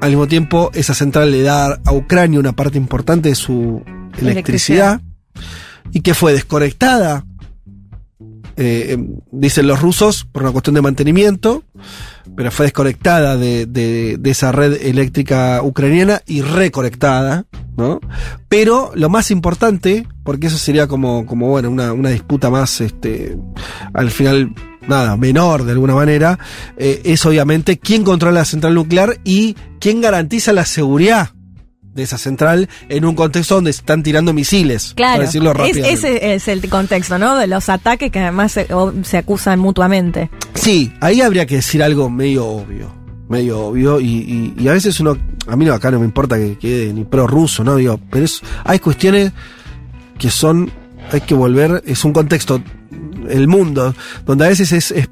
Al 0.00 0.10
mismo 0.10 0.28
tiempo, 0.28 0.70
esa 0.72 0.94
central 0.94 1.32
le 1.32 1.42
da 1.42 1.80
a 1.84 1.92
Ucrania 1.92 2.38
una 2.38 2.52
parte 2.52 2.78
importante 2.78 3.30
de 3.30 3.34
su 3.34 3.82
electricidad, 4.18 5.00
y 5.90 6.02
que 6.02 6.14
fue 6.14 6.32
desconectada, 6.32 7.24
eh, 8.56 8.92
em, 8.92 9.16
dicen 9.30 9.66
los 9.66 9.80
rusos, 9.80 10.24
por 10.24 10.42
una 10.42 10.52
cuestión 10.52 10.74
de 10.74 10.82
mantenimiento, 10.82 11.62
pero 12.36 12.50
fue 12.50 12.66
desconectada 12.66 13.36
de, 13.36 13.66
de- 13.66 14.16
de 14.18 14.30
esa 14.30 14.52
red 14.52 14.74
eléctrica 14.82 15.60
ucraniana 15.62 16.22
y 16.26 16.42
reconectada, 16.42 17.46
¿no? 17.76 18.00
Pero 18.48 18.90
lo 18.94 19.08
más 19.08 19.30
importante, 19.30 20.06
porque 20.24 20.48
eso 20.48 20.58
sería 20.58 20.86
como, 20.86 21.24
como 21.26 21.48
bueno, 21.48 21.70
una, 21.70 21.92
una 21.92 22.10
disputa 22.10 22.50
más, 22.50 22.80
este, 22.80 23.36
al 23.94 24.10
final, 24.10 24.52
nada, 24.88 25.16
menor 25.16 25.64
de 25.64 25.72
alguna 25.72 25.94
manera, 25.94 26.38
eh, 26.76 27.00
es 27.04 27.24
obviamente 27.26 27.78
quién 27.78 28.04
controla 28.04 28.40
la 28.40 28.44
central 28.44 28.74
nuclear 28.74 29.18
y 29.24 29.56
quién 29.80 30.00
garantiza 30.00 30.52
la 30.52 30.64
seguridad 30.64 31.30
de 31.96 32.02
esa 32.04 32.18
central 32.18 32.68
en 32.88 33.04
un 33.04 33.14
contexto 33.16 33.56
donde 33.56 33.70
están 33.70 34.02
tirando 34.02 34.32
misiles, 34.32 34.92
Claro, 34.94 35.14
para 35.14 35.24
decirlo 35.26 35.52
es- 35.64 35.76
ese 35.78 36.34
es 36.34 36.46
el 36.48 36.68
contexto, 36.68 37.18
¿no? 37.18 37.36
De 37.36 37.46
los 37.46 37.68
ataques 37.68 38.12
que 38.12 38.20
además 38.20 38.52
se, 38.52 38.72
o- 38.72 38.92
se 39.02 39.16
acusan 39.16 39.58
mutuamente. 39.58 40.30
Sí, 40.54 40.92
ahí 41.00 41.22
habría 41.22 41.46
que 41.46 41.56
decir 41.56 41.82
algo 41.82 42.08
medio 42.10 42.46
obvio. 42.46 42.94
Medio 43.28 43.58
obvio. 43.60 43.98
Y, 43.98 44.06
y- 44.06 44.54
y 44.62 44.68
a 44.68 44.72
veces 44.72 45.00
uno. 45.00 45.16
A 45.48 45.56
mí 45.56 45.64
no, 45.64 45.74
acá 45.74 45.90
no 45.90 45.98
me 45.98 46.04
importa 46.04 46.36
que 46.36 46.56
quede 46.58 46.92
ni 46.92 47.02
pro 47.04 47.26
ruso, 47.26 47.64
¿no? 47.64 47.74
Digo, 47.76 47.98
pero 48.10 48.24
es, 48.24 48.40
hay 48.64 48.78
cuestiones 48.78 49.32
que 50.18 50.30
son. 50.30 50.70
Hay 51.10 51.22
que 51.22 51.34
volver. 51.34 51.82
Es 51.86 52.04
un 52.04 52.12
contexto. 52.12 52.62
El 53.28 53.48
mundo. 53.48 53.94
Donde 54.24 54.44
a 54.44 54.48
veces 54.48 54.70
es. 54.72 54.92
es 54.92 55.08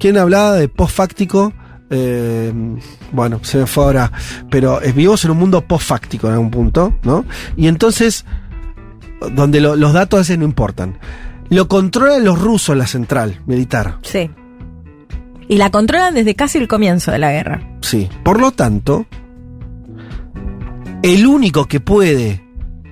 ¿quién 0.00 0.18
hablaba 0.18 0.54
de 0.54 0.68
post-fáctico? 0.68 1.52
Eh, 1.94 2.52
bueno, 3.12 3.38
se 3.42 3.58
me 3.58 3.66
fue 3.66 3.84
ahora, 3.84 4.10
pero 4.50 4.80
vivimos 4.80 5.22
en 5.26 5.30
un 5.32 5.38
mundo 5.38 5.60
post-fáctico 5.60 6.26
en 6.26 6.32
algún 6.32 6.50
punto, 6.50 6.94
¿no? 7.02 7.26
Y 7.56 7.66
entonces, 7.68 8.24
donde 9.34 9.60
lo- 9.60 9.76
los 9.76 9.92
datos 9.92 10.16
a 10.18 10.20
veces 10.22 10.38
no 10.38 10.44
importan. 10.46 10.98
Lo 11.50 11.68
controlan 11.68 12.24
los 12.24 12.40
rusos 12.40 12.74
la 12.76 12.86
central 12.86 13.40
militar, 13.46 13.98
Sí. 14.02 14.30
Y 15.48 15.58
la 15.58 15.70
controlan 15.70 16.14
desde 16.14 16.34
casi 16.34 16.56
el 16.56 16.66
comienzo 16.66 17.10
de 17.12 17.18
la 17.18 17.30
guerra. 17.32 17.60
sí. 17.82 18.08
Por 18.24 18.40
lo 18.40 18.52
tanto, 18.52 19.04
el 21.02 21.26
único 21.26 21.66
que 21.66 21.80
puede, 21.80 22.42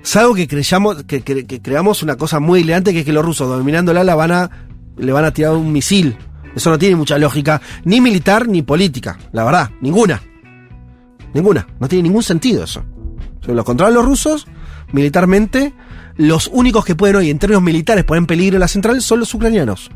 salvo 0.03 0.35
que 0.35 0.47
creyamos, 0.47 1.03
que, 1.05 1.21
que- 1.21 1.47
que 1.47 1.61
creamos 1.61 2.03
una 2.03 2.17
cosa 2.17 2.39
muy 2.39 2.61
elegante, 2.61 2.93
que 2.93 2.99
es 2.99 3.05
que 3.05 3.13
los 3.13 3.25
rusos 3.25 3.47
dominándola 3.49 4.03
la 4.03 4.15
van 4.15 4.31
a, 4.31 4.49
le 4.97 5.11
van 5.11 5.25
a 5.25 5.31
tirar 5.31 5.53
un 5.53 5.71
misil. 5.71 6.15
Eso 6.55 6.69
no 6.69 6.77
tiene 6.77 6.95
mucha 6.95 7.17
lógica, 7.17 7.61
ni 7.85 8.01
militar 8.01 8.47
ni 8.47 8.61
política, 8.61 9.17
la 9.31 9.43
verdad, 9.43 9.69
ninguna. 9.81 10.21
Ninguna, 11.33 11.67
no 11.79 11.87
tiene 11.87 12.03
ningún 12.03 12.23
sentido 12.23 12.63
eso. 12.63 12.83
O 13.41 13.45
sea, 13.45 13.53
lo 13.53 13.63
controlan 13.63 13.93
los 13.93 14.05
rusos, 14.05 14.47
militarmente, 14.91 15.73
los 16.17 16.49
únicos 16.51 16.85
que 16.85 16.95
pueden 16.95 17.15
hoy, 17.15 17.29
en 17.29 17.39
términos 17.39 17.63
militares, 17.63 18.03
poner 18.03 18.19
en 18.19 18.27
peligro 18.27 18.59
la 18.59 18.67
central 18.67 19.01
son 19.01 19.19
los 19.19 19.33
ucranianos. 19.33 19.89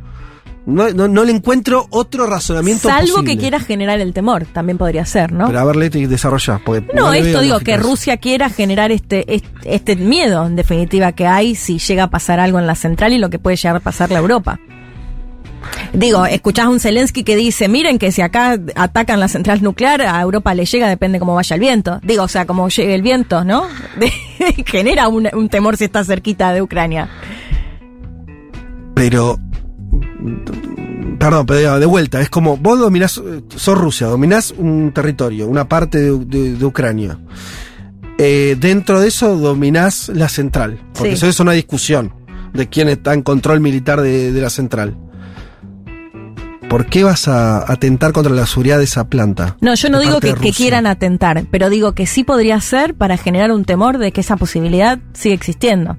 No, 0.66 0.90
no, 0.90 1.08
no 1.08 1.24
le 1.24 1.32
encuentro 1.32 1.86
otro 1.92 2.26
razonamiento 2.26 2.88
Salvo 2.88 3.18
posible. 3.18 3.34
que 3.34 3.40
quiera 3.40 3.60
generar 3.60 4.00
el 4.00 4.14
temor, 4.14 4.46
también 4.46 4.80
podría 4.80 5.06
ser, 5.06 5.32
¿no? 5.32 5.46
Pero 5.46 5.60
a 5.60 5.64
ver, 5.64 5.76
Leti, 5.76 6.08
desarrolla. 6.08 6.60
No, 6.96 7.12
le 7.12 7.20
esto 7.20 7.42
digo, 7.42 7.60
que. 7.60 7.78
Rusia 7.78 8.18
quiera 8.18 8.50
generar 8.50 8.92
este, 8.92 9.36
este, 9.36 9.48
este 9.66 9.96
miedo, 9.96 10.44
en 10.48 10.56
definitiva, 10.56 11.12
que 11.12 11.28
hay 11.28 11.54
si 11.54 11.78
llega 11.78 12.06
a 12.06 12.10
pasar 12.10 12.40
algo 12.40 12.58
en 12.58 12.66
la 12.66 12.74
central 12.74 13.14
y 13.14 13.20
lo 13.20 13.30
que 13.30 13.38
puede 13.38 13.58
llegar 13.58 13.76
a 13.76 13.80
pasarle 13.80 14.16
a 14.16 14.20
Europa. 14.20 14.60
Digo, 15.94 16.26
escuchás 16.26 16.66
a 16.66 16.70
un 16.70 16.80
Zelensky 16.80 17.24
que 17.24 17.36
dice, 17.36 17.68
miren 17.68 17.98
que 18.00 18.12
si 18.12 18.22
acá 18.22 18.58
atacan 18.76 19.20
la 19.20 19.28
central 19.28 19.62
nuclear, 19.64 20.02
a 20.02 20.22
Europa 20.22 20.54
le 20.54 20.66
llega, 20.66 20.88
depende 20.90 21.20
cómo 21.20 21.36
vaya 21.36 21.54
el 21.54 21.60
viento. 21.60 22.00
Digo, 22.04 22.24
o 22.24 22.28
sea, 22.28 22.46
como 22.46 22.68
llegue 22.70 22.96
el 22.96 23.02
viento, 23.02 23.44
¿no? 23.44 23.64
Genera 24.66 25.08
un, 25.08 25.28
un 25.34 25.50
temor 25.50 25.78
si 25.78 25.86
está 25.86 26.04
cerquita 26.04 26.52
de 26.54 26.62
Ucrania. 26.62 27.10
Pero. 28.94 29.38
Perdón, 31.20 31.46
pero 31.46 31.80
de 31.80 31.86
vuelta, 31.86 32.20
es 32.22 32.30
como 32.30 32.58
vos 32.58 32.78
dominás, 32.80 33.22
sos 33.56 33.78
Rusia, 33.78 34.08
dominás 34.08 34.54
un 34.58 34.92
territorio, 34.94 35.48
una 35.48 35.68
parte 35.68 36.00
de, 36.00 36.18
de- 36.26 36.56
de 36.56 36.66
Ucrania. 36.66 37.18
Eh, 38.18 38.56
dentro 38.60 39.00
de 39.02 39.08
eso 39.08 39.36
dominás 39.38 40.10
la 40.10 40.30
central, 40.30 40.80
porque 40.94 41.10
Sí. 41.12 41.16
eso 41.16 41.28
es 41.28 41.40
una 41.40 41.52
discusión 41.54 42.14
de 42.54 42.68
quién 42.68 42.88
está 42.90 43.14
en 43.14 43.22
control 43.24 43.60
militar 43.60 44.02
de, 44.02 44.32
de 44.32 44.42
la 44.42 44.50
central. 44.50 44.98
¿Por 46.70 46.88
qué 46.88 47.04
vas 47.04 47.28
a 47.28 47.72
atentar 47.72 48.12
contra 48.12 48.34
la 48.34 48.46
seguridad 48.48 48.80
de 48.80 48.86
esa 48.86 49.08
planta? 49.08 49.56
No, 49.62 49.76
yo 49.76 49.90
no 49.90 50.00
digo 50.00 50.20
que, 50.20 50.34
quieran 50.52 50.88
atentar, 50.88 51.46
pero 51.52 51.70
digo 51.70 51.94
que 51.94 52.08
sí 52.08 52.24
podría 52.24 52.60
ser 52.60 52.96
para 52.96 53.18
generar 53.18 53.52
un 53.52 53.66
temor 53.66 53.98
de 53.98 54.12
que 54.12 54.22
esa 54.22 54.36
posibilidad 54.36 55.00
sigue 55.14 55.36
existiendo. 55.36 55.96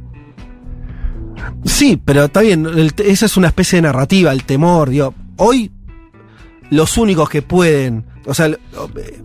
Sí, 1.64 2.00
pero 2.04 2.24
está 2.24 2.40
bien, 2.40 2.66
el 2.66 2.92
esa 2.98 3.26
es 3.26 3.36
una 3.36 3.48
especie 3.48 3.76
de 3.76 3.82
narrativa, 3.82 4.32
el 4.32 4.44
temor, 4.44 4.90
digo, 4.90 5.14
hoy 5.36 5.70
los 6.70 6.96
únicos 6.98 7.28
que 7.28 7.42
pueden, 7.42 8.04
o 8.26 8.34
sea, 8.34 8.46
el- 8.46 8.58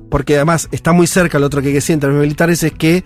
porque 0.09 0.35
además 0.35 0.67
está 0.71 0.91
muy 0.93 1.07
cerca 1.07 1.39
lo 1.39 1.47
otro 1.47 1.61
que 1.61 1.69
que 1.69 1.75
decir 1.75 1.93
en 1.95 1.99
términos 2.01 2.23
militares 2.23 2.61
es 2.63 2.73
que 2.73 3.03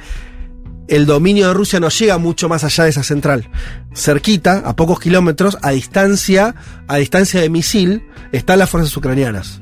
el 0.87 1.05
dominio 1.05 1.47
de 1.47 1.53
Rusia 1.53 1.79
no 1.79 1.89
llega 1.89 2.17
mucho 2.17 2.47
más 2.49 2.63
allá 2.63 2.83
de 2.83 2.89
esa 2.91 3.03
central. 3.03 3.49
Cerquita, 3.95 4.61
a 4.65 4.75
pocos 4.75 4.99
kilómetros, 4.99 5.57
a 5.63 5.71
distancia, 5.71 6.53
a 6.87 6.97
distancia 6.97 7.41
de 7.41 7.49
misil, 7.49 8.03
están 8.35 8.59
las 8.59 8.69
fuerzas 8.69 8.95
ucranianas. 8.97 9.61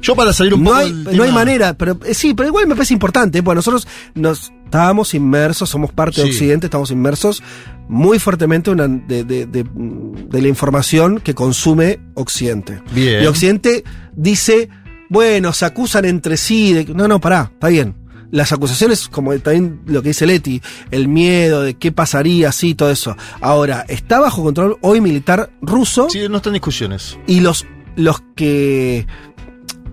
Yo 0.00 0.14
para 0.14 0.32
salir 0.32 0.54
un 0.54 0.62
No 0.62 0.70
poco 0.70 0.82
hay, 0.82 0.92
no 0.92 1.22
hay 1.22 1.32
manera, 1.32 1.74
pero 1.74 1.98
eh, 2.04 2.12
sí, 2.14 2.34
pero 2.34 2.48
igual 2.48 2.66
me 2.66 2.74
parece 2.74 2.92
importante, 2.94 3.42
porque 3.42 3.56
nosotros 3.56 3.88
nos 4.14 4.52
estábamos 4.66 5.14
inmersos, 5.14 5.70
somos 5.70 5.92
parte 5.92 6.22
de. 6.22 6.28
Occidente, 6.28 6.66
estamos 6.66 6.90
inmersos 6.90 7.42
muy 7.88 8.18
fuertemente 8.18 8.70
una- 8.70 8.86
de, 8.86 9.24
de- 9.24 9.46
de- 9.46 9.64
de 9.64 10.42
la 10.42 10.48
información 10.48 11.20
que 11.20 11.34
consume 11.34 12.00
Occidente. 12.14 12.82
Bien. 12.92 13.22
Y 13.22 13.26
Occidente 13.26 13.82
dice, 14.14 14.68
bueno, 15.08 15.52
se 15.54 15.64
acusan 15.64 16.04
entre 16.04 16.36
sí, 16.36 16.72
de, 16.74 16.84
no, 16.94 17.08
no, 17.08 17.20
pará, 17.20 17.50
está 17.52 17.68
bien. 17.68 17.94
Las 18.34 18.50
acusaciones, 18.52 19.08
como 19.08 19.38
también 19.38 19.80
lo 19.86 20.02
que 20.02 20.08
dice 20.08 20.26
Leti, 20.26 20.60
el 20.90 21.06
miedo 21.06 21.62
de 21.62 21.74
qué 21.74 21.92
pasaría, 21.92 22.50
sí, 22.50 22.74
todo 22.74 22.90
eso. 22.90 23.16
Ahora, 23.40 23.84
está 23.88 24.18
bajo 24.18 24.42
control 24.42 24.76
hoy 24.80 25.00
militar 25.00 25.50
ruso 25.62 26.08
Sí, 26.10 26.28
no 26.28 26.38
están 26.38 26.50
en 26.50 26.54
discusiones. 26.54 27.16
y 27.28 27.38
los, 27.40 27.64
los 27.94 28.22
que. 28.34 29.06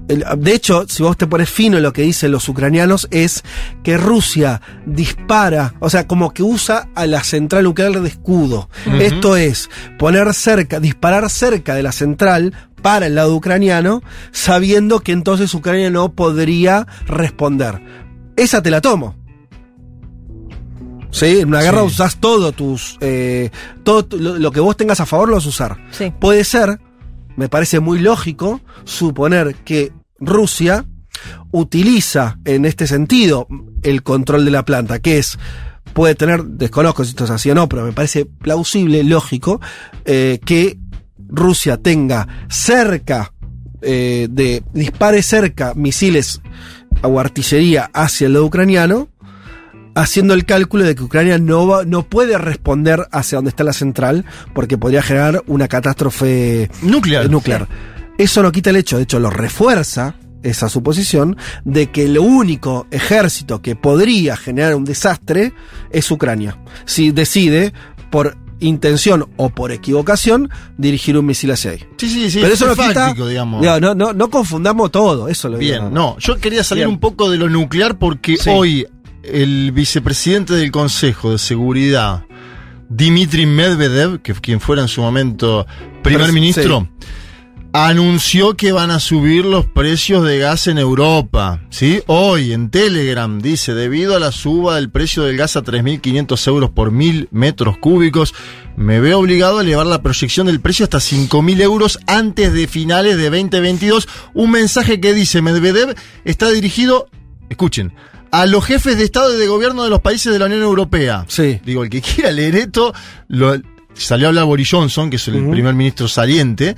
De 0.08 0.54
hecho, 0.54 0.86
si 0.90 1.04
vos 1.04 1.16
te 1.16 1.28
pones 1.28 1.50
fino 1.50 1.78
en 1.78 1.84
lo 1.84 1.94
que 1.94 2.02
dicen 2.02 2.32
los 2.32 2.50
ucranianos, 2.50 3.08
es 3.12 3.44
que 3.84 3.96
Rusia 3.96 4.60
dispara, 4.86 5.76
o 5.80 5.90
sea, 5.90 6.08
como 6.08 6.34
que 6.34 6.44
usa 6.44 6.90
a 6.96 7.06
la 7.06 7.24
central 7.24 7.64
nuclear 7.64 7.92
de 8.02 8.10
escudo. 8.10 8.70
Esto 9.00 9.38
es 9.38 9.70
poner 10.00 10.34
cerca, 10.34 10.80
disparar 10.82 11.30
cerca 11.30 11.76
de 11.76 11.84
la 11.84 11.92
central 11.92 12.54
para 12.82 13.06
el 13.06 13.16
lado 13.16 13.36
ucraniano, 13.36 14.02
sabiendo 14.32 15.00
que 15.00 15.12
entonces 15.12 15.54
Ucrania 15.54 15.92
no 15.92 16.12
podría 16.14 16.88
responder. 17.06 17.80
Esa 18.36 18.62
te 18.62 18.72
la 18.72 18.82
tomo. 18.82 19.16
Sí, 21.12 21.40
en 21.42 21.50
una 21.50 21.62
guerra 21.62 21.82
Sí. 21.82 21.88
usás 21.88 22.18
todo 22.20 22.52
tus. 22.54 22.98
eh, 23.02 23.50
todo 23.84 24.18
lo 24.18 24.52
que 24.52 24.60
vos 24.62 24.78
tengas 24.78 25.00
a 25.02 25.06
favor 25.06 25.30
lo 25.30 25.36
vas 25.36 25.46
a 25.46 25.50
usar. 25.50 25.78
Sí. 25.92 26.12
Puede 26.20 26.44
ser, 26.46 26.80
me 27.36 27.50
parece 27.50 27.80
muy 27.82 28.00
lógico, 28.00 28.62
suponer 28.86 29.56
que 29.66 29.92
Rusia 30.20 30.86
utiliza 31.52 32.40
en 32.46 32.66
este 32.66 32.88
sentido 32.88 33.48
el 33.84 34.04
control 34.04 34.46
de 34.46 34.52
la 34.52 34.64
planta, 34.64 35.00
que 35.00 35.18
es, 35.18 35.38
puede 35.94 36.16
tener, 36.16 36.46
desconozco 36.46 37.04
si 37.04 37.10
esto 37.10 37.26
es 37.26 37.30
así 37.32 37.50
o 37.52 37.56
no, 37.56 37.68
pero 37.68 37.84
me 37.84 37.92
parece 37.92 38.26
plausible, 38.26 39.04
lógico, 39.04 39.60
eh, 40.06 40.40
que 40.46 40.78
Rusia 41.28 41.78
tenga 41.78 42.28
cerca, 42.50 43.34
eh, 43.82 44.28
de, 44.32 44.64
dispare 44.74 45.22
cerca 45.24 45.74
misiles 45.76 46.42
o 47.04 47.20
artillería 47.20 47.90
hacia 47.94 48.28
el 48.28 48.34
lado 48.34 48.46
ucraniano, 48.46 49.10
haciendo 49.96 50.34
el 50.34 50.46
cálculo 50.46 50.84
de 50.86 50.96
que 50.96 51.04
Ucrania 51.04 51.38
no, 51.38 51.68
va- 51.68 51.84
no 51.86 52.04
puede 52.04 52.38
responder 52.38 53.08
hacia 53.12 53.38
donde 53.38 53.50
está 53.50 53.64
la 53.64 53.74
central, 53.74 54.26
porque 54.54 54.78
podría 54.78 55.02
generar 55.02 55.44
una 55.48 55.68
catástrofe 55.68 56.70
Nuclear. 56.82 57.26
eh, 57.26 57.30
nuclear. 57.30 57.68
Eso 58.18 58.42
no 58.44 58.52
quita 58.52 58.70
el 58.70 58.76
hecho, 58.78 58.98
de 58.98 59.04
hecho 59.04 59.20
lo 59.20 59.30
refuerza 59.30 60.16
esa 60.44 60.70
suposición 60.70 61.38
de 61.66 61.92
que 61.92 62.06
el 62.06 62.18
único 62.18 62.88
ejército 62.92 63.62
que 63.62 63.76
podría 63.76 64.36
generar 64.38 64.76
un 64.76 64.86
desastre 64.86 65.54
es 65.92 66.10
Ucrania. 66.10 66.58
Si 66.86 67.12
decide, 67.12 67.74
por 68.10 68.36
intención 68.62 69.28
o 69.38 69.50
por 69.50 69.72
equivocación, 69.72 70.50
dirigir 70.78 71.18
un 71.18 71.26
misil 71.26 71.52
hacia 71.52 71.72
ahí. 71.72 71.80
Sí, 71.98 72.10
sí, 72.10 72.32
sí. 72.32 72.40
Pero 72.42 72.54
eso 72.54 72.66
no 72.68 72.72
es 72.72 72.78
quita. 72.80 72.94
fáctico, 73.08 73.28
digamos. 73.28 73.62
No, 73.64 73.94
no, 73.94 74.14
no 74.14 74.30
confundamos 74.30 74.92
todo, 74.92 75.28
eso 75.28 75.50
lo 75.50 75.58
digo. 75.58 75.72
Bien, 75.82 75.94
no, 75.94 76.18
yo 76.20 76.38
quería 76.38 76.64
salir 76.64 76.86
Bien. 76.86 76.94
un 76.94 77.00
poco 77.00 77.30
de 77.30 77.38
lo 77.38 77.50
nuclear 77.50 77.98
porque 78.00 78.38
Sí. 78.38 78.50
hoy 78.50 78.88
el 79.24 79.72
vicepresidente 79.74 80.54
del 80.54 80.72
Consejo 80.72 81.32
de 81.32 81.38
Seguridad, 81.38 82.24
Dmitry 82.90 83.46
Medvedev, 83.46 84.22
que 84.22 84.34
quien 84.34 84.60
fuera 84.60 84.82
en 84.82 84.88
su 84.88 85.02
momento 85.02 85.66
primer 86.02 86.32
ministro, 86.34 86.88
anunció 87.74 88.56
que 88.56 88.72
van 88.72 88.92
a 88.92 89.00
subir 89.00 89.46
los 89.46 89.66
precios 89.66 90.26
de 90.26 90.40
gas 90.40 90.68
en 90.68 90.78
Europa. 90.78 91.62
¿sí? 91.70 92.02
Hoy 92.08 92.52
en 92.54 92.70
Telegram 92.70 93.40
dice, 93.40 93.74
debido 93.74 94.16
a 94.16 94.20
la 94.20 94.32
suba 94.32 94.76
del 94.76 94.90
precio 94.90 95.24
del 95.24 95.38
gas 95.38 95.56
a 95.56 95.64
3.500 95.64 96.48
euros 96.48 96.70
por 96.70 96.92
mil 96.92 97.30
metros 97.32 97.78
cúbicos, 97.78 98.34
me 98.76 99.00
veo 99.00 99.20
obligado 99.20 99.60
a 99.60 99.62
elevar 99.62 99.88
la 99.88 100.02
proyección 100.02 100.48
del 100.48 100.60
precio 100.60 100.84
hasta 100.84 100.98
5.000 100.98 101.62
euros 101.62 102.00
antes 102.08 102.54
de 102.54 102.68
finales 102.68 103.18
de 103.18 103.30
2022. 103.30 104.08
Un 104.34 104.52
mensaje 104.52 105.00
que 105.00 105.14
dice 105.14 105.42
Medvedev 105.42 105.96
está 106.26 106.50
dirigido, 106.50 107.08
escuchen, 107.50 107.94
a 108.32 108.46
los 108.46 108.66
jefes 108.66 108.98
de 108.98 109.04
Estado 109.04 109.34
y 109.34 109.38
de 109.38 109.48
Gobierno 109.48 109.84
de 109.84 109.90
los 109.90 110.02
países 110.02 110.32
de 110.32 110.40
la 110.40 110.46
Unión 110.46 110.62
Europea. 110.62 111.26
Sí. 111.28 111.60
Digo, 111.66 111.84
el 111.84 111.90
que 111.90 112.02
quiera 112.02 112.32
leer 112.32 112.56
esto, 112.56 112.94
lo, 113.28 113.58
salió 113.94 114.28
a 114.28 114.30
hablar 114.30 114.46
Boris 114.46 114.70
Johnson, 114.70 115.10
que 115.10 115.18
es 115.18 115.28
el 115.28 115.50
primer 115.50 115.74
ministro 115.74 116.08
saliente, 116.08 116.76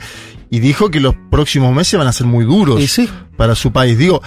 y 0.53 0.60
dijo 0.60 0.91
que 0.91 1.00
los 1.00 1.15
próximos 1.31 1.74
meses 1.74 1.98
van 1.98 2.07
a 2.07 2.13
ser 2.13 2.27
muy 2.27 2.45
duros 2.45 2.79
Y 2.79 2.88
sí. 2.88 3.10
para 3.38 3.55
su 3.55 3.72
país. 3.72 3.98
Digo, 3.98 4.22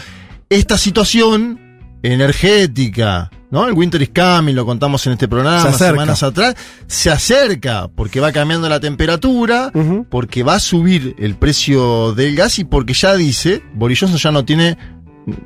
esta 0.50 0.76
situación 0.76 1.60
energética, 2.02 3.30
¿no? 3.52 3.66
El 3.68 3.74
Winter 3.74 4.02
is 4.02 4.10
coming, 4.14 4.54
lo 4.54 4.66
contamos 4.66 5.06
en 5.06 5.12
este 5.12 5.28
programa 5.28 5.72
Se 5.72 5.78
semanas 5.86 6.22
atrás, 6.24 6.56
se 6.88 7.10
acerca 7.10 7.88
porque 7.94 8.18
va 8.18 8.32
cambiando 8.32 8.68
la 8.68 8.80
temperatura, 8.80 9.70
porque 10.10 10.42
va 10.42 10.54
a 10.56 10.60
subir 10.60 11.14
el 11.18 11.36
precio 11.36 12.12
del 12.12 12.34
gas 12.34 12.58
y 12.58 12.64
porque 12.64 12.92
ya 12.92 13.14
dice, 13.14 13.62
Boris 13.74 14.00
Johnson 14.00 14.18
ya 14.18 14.32
no 14.32 14.44
tiene, 14.44 14.76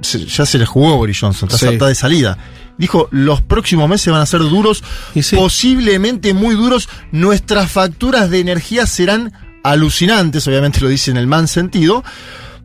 ya 0.00 0.46
se 0.46 0.58
le 0.58 0.64
jugó 0.64 0.96
Boris 0.96 1.20
Johnson, 1.20 1.48
está, 1.50 1.58
Sí. 1.58 1.72
está 1.74 1.86
de 1.88 1.94
salida. 1.94 2.38
Dijo, 2.78 3.08
los 3.10 3.42
próximos 3.42 3.86
meses 3.90 4.10
van 4.10 4.22
a 4.22 4.26
ser 4.26 4.40
duros, 4.40 4.82
sí. 5.20 5.36
posiblemente 5.36 6.32
muy 6.32 6.54
duros, 6.54 6.88
nuestras 7.12 7.70
facturas 7.70 8.30
de 8.30 8.40
energía 8.40 8.86
serán 8.86 9.32
alucinantes, 9.62 10.46
obviamente 10.48 10.80
lo 10.80 10.88
dice 10.88 11.10
en 11.10 11.16
el 11.16 11.26
man 11.26 11.48
sentido, 11.48 12.02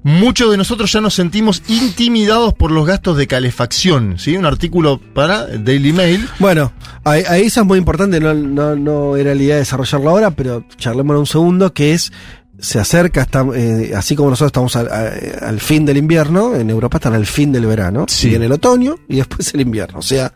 muchos 0.03 0.51
de 0.51 0.57
nosotros 0.57 0.91
ya 0.91 1.01
nos 1.01 1.15
sentimos 1.15 1.63
intimidados 1.67 2.53
por 2.53 2.71
los 2.71 2.85
gastos 2.85 3.17
de 3.17 3.25
calefacción. 3.27 4.19
¿sí? 4.19 4.37
Un 4.37 4.45
artículo 4.45 4.99
para 5.13 5.47
Daily 5.47 5.93
Mail. 5.93 6.27
Bueno, 6.39 6.71
ahí, 7.03 7.23
ahí 7.27 7.43
eso 7.43 7.61
es 7.61 7.65
muy 7.67 7.79
importante, 7.79 8.19
no, 8.19 8.33
no, 8.33 8.75
no 8.75 9.17
era 9.17 9.33
la 9.33 9.41
idea 9.41 9.55
de 9.55 9.61
desarrollarlo 9.61 10.09
ahora, 10.09 10.31
pero 10.31 10.63
charlemos 10.77 11.17
un 11.17 11.25
segundo, 11.25 11.73
que 11.73 11.93
es, 11.93 12.11
se 12.59 12.79
acerca, 12.79 13.23
está, 13.23 13.43
eh, 13.55 13.91
así 13.97 14.15
como 14.15 14.29
nosotros 14.29 14.49
estamos 14.49 14.75
al, 14.75 14.87
a- 14.89 15.47
al 15.49 15.59
fin 15.59 15.85
del 15.85 15.97
invierno, 15.97 16.55
en 16.55 16.69
Europa 16.69 16.97
están 16.99 17.13
al 17.13 17.25
fin 17.25 17.51
del 17.51 17.65
verano, 17.65 18.05
Sí. 18.07 18.29
viene 18.29 18.45
el 18.45 18.51
otoño 18.53 18.95
y 19.09 19.17
después 19.17 19.53
el 19.55 19.61
invierno. 19.61 19.99
O 19.99 20.03
sea, 20.03 20.31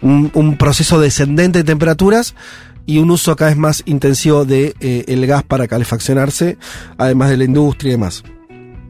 un, 0.00 0.30
un 0.34 0.56
proceso 0.56 0.98
descendente 1.00 1.58
de 1.58 1.64
temperaturas 1.64 2.34
y 2.88 2.96
un 2.98 3.10
uso 3.10 3.36
cada 3.36 3.50
vez 3.50 3.58
más 3.58 3.82
intensivo 3.84 4.46
de 4.46 4.74
eh, 4.80 5.04
el 5.08 5.26
gas 5.26 5.42
para 5.42 5.68
calefaccionarse, 5.68 6.56
además 6.96 7.28
de 7.28 7.36
la 7.36 7.44
industria 7.44 7.90
y 7.90 7.92
demás. 7.92 8.24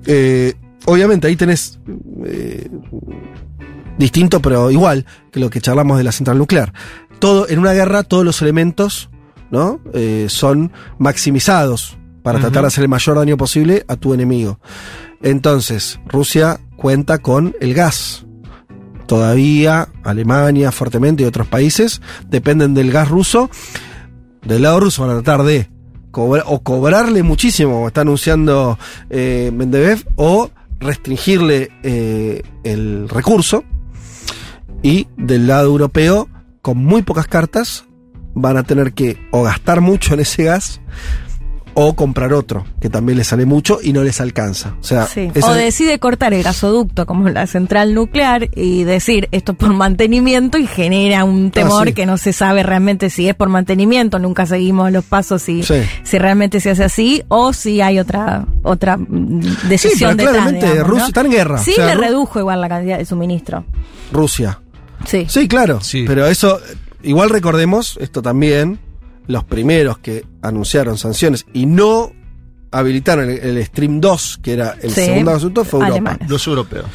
Eh, 0.06 0.54
obviamente 0.84 1.26
ahí 1.26 1.34
tenés 1.34 1.80
eh, 2.24 2.68
distinto, 3.98 4.40
pero 4.40 4.70
igual 4.70 5.04
que 5.32 5.40
lo 5.40 5.50
que 5.50 5.60
charlamos 5.60 5.98
de 5.98 6.04
la 6.04 6.12
central 6.12 6.38
nuclear. 6.38 6.72
Todo, 7.18 7.48
en 7.48 7.58
una 7.58 7.72
guerra, 7.72 8.04
todos 8.04 8.24
los 8.24 8.40
elementos, 8.40 9.10
¿no? 9.50 9.80
Eh, 9.92 10.26
son 10.28 10.70
maximizados 10.98 11.98
para 12.22 12.38
tratar 12.38 12.62
de 12.62 12.68
hacer 12.68 12.84
el 12.84 12.88
mayor 12.88 13.16
daño 13.16 13.36
posible 13.36 13.84
a 13.88 13.96
tu 13.96 14.14
enemigo. 14.14 14.60
Entonces, 15.22 15.98
Rusia 16.06 16.60
cuenta 16.76 17.18
con 17.18 17.56
el 17.60 17.74
gas. 17.74 18.26
Todavía 19.08 19.88
Alemania 20.04 20.70
fuertemente 20.70 21.24
y 21.24 21.26
otros 21.26 21.48
países 21.48 22.00
dependen 22.28 22.74
del 22.74 22.92
gas 22.92 23.08
ruso. 23.08 23.50
Del 24.48 24.62
lado 24.62 24.80
ruso 24.80 25.02
van 25.06 25.10
a 25.10 25.20
tratar 25.22 25.44
de 25.44 25.68
cobra- 26.10 26.44
o 26.46 26.60
cobrarle 26.62 27.22
muchísimo, 27.22 27.72
como 27.74 27.88
está 27.88 28.00
anunciando 28.00 28.78
eh, 29.10 29.50
Mendebev, 29.54 30.04
o 30.16 30.50
restringirle 30.80 31.70
eh, 31.82 32.42
el 32.64 33.08
recurso. 33.10 33.62
Y 34.82 35.06
del 35.18 35.46
lado 35.46 35.66
europeo, 35.66 36.28
con 36.62 36.78
muy 36.78 37.02
pocas 37.02 37.26
cartas, 37.26 37.84
van 38.34 38.56
a 38.56 38.62
tener 38.62 38.94
que 38.94 39.18
o 39.32 39.42
gastar 39.42 39.80
mucho 39.82 40.14
en 40.14 40.20
ese 40.20 40.44
gas 40.44 40.80
o 41.80 41.94
comprar 41.94 42.32
otro, 42.32 42.64
que 42.80 42.90
también 42.90 43.18
les 43.18 43.28
sale 43.28 43.46
mucho 43.46 43.78
y 43.80 43.92
no 43.92 44.02
les 44.02 44.20
alcanza. 44.20 44.74
O 44.80 44.82
sea, 44.84 45.06
Sí. 45.06 45.30
O 45.44 45.52
decide 45.54 46.00
cortar 46.00 46.34
el 46.34 46.42
gasoducto 46.42 47.06
como 47.06 47.28
la 47.28 47.46
central 47.46 47.94
nuclear 47.94 48.48
y 48.56 48.82
decir 48.82 49.28
esto 49.30 49.52
es 49.52 49.58
por 49.58 49.72
mantenimiento 49.72 50.58
y 50.58 50.66
genera 50.66 51.22
un 51.22 51.52
temor 51.52 51.86
sí. 51.88 51.94
que 51.94 52.04
no 52.04 52.18
se 52.18 52.32
sabe 52.32 52.64
realmente 52.64 53.10
si 53.10 53.28
es 53.28 53.36
por 53.36 53.48
mantenimiento, 53.48 54.18
nunca 54.18 54.44
seguimos 54.44 54.90
los 54.90 55.04
pasos 55.04 55.48
y 55.48 55.62
Sí. 55.62 55.76
si 56.02 56.18
realmente 56.18 56.58
se 56.58 56.70
hace 56.70 56.82
así 56.82 57.22
o 57.28 57.52
si 57.52 57.80
hay 57.80 58.00
otra 58.00 58.44
otra 58.64 58.96
mm, 58.96 59.40
decisión 59.68 60.16
pero 60.16 60.30
detrás, 60.32 60.34
claramente 60.34 60.66
digamos, 60.72 60.88
Rusia 60.88 61.02
¿no? 61.02 61.06
está 61.08 61.20
en 61.20 61.30
guerra, 61.30 61.58
Sí, 61.58 61.70
o 61.70 61.74
sea, 61.76 61.86
le 61.86 61.94
Ru- 61.94 62.00
redujo 62.00 62.40
igual 62.40 62.60
la 62.60 62.68
cantidad 62.68 62.98
de 62.98 63.04
suministro. 63.04 63.64
Rusia. 64.12 64.60
Sí. 65.06 65.26
Sí, 65.28 65.46
claro. 65.46 65.80
Sí. 65.80 66.04
Pero 66.08 66.26
eso, 66.26 66.58
igual 67.04 67.30
recordemos, 67.30 67.96
esto 68.00 68.20
también, 68.20 68.80
los 69.28 69.44
primeros 69.44 69.98
que 69.98 70.24
anunciaron 70.42 70.98
sanciones 70.98 71.46
y 71.54 71.66
no 71.66 72.12
habilitaron 72.72 73.30
el, 73.30 73.38
el 73.38 73.64
Stream 73.64 74.00
2, 74.00 74.40
que 74.42 74.52
era 74.54 74.76
el 74.82 74.90
Sí. 74.90 75.04
segundo 75.06 75.30
asunto, 75.30 75.64
fue 75.64 75.78
Europa. 75.80 75.92
Alemanes. 75.94 76.28
Los 76.28 76.46
europeos. 76.46 76.86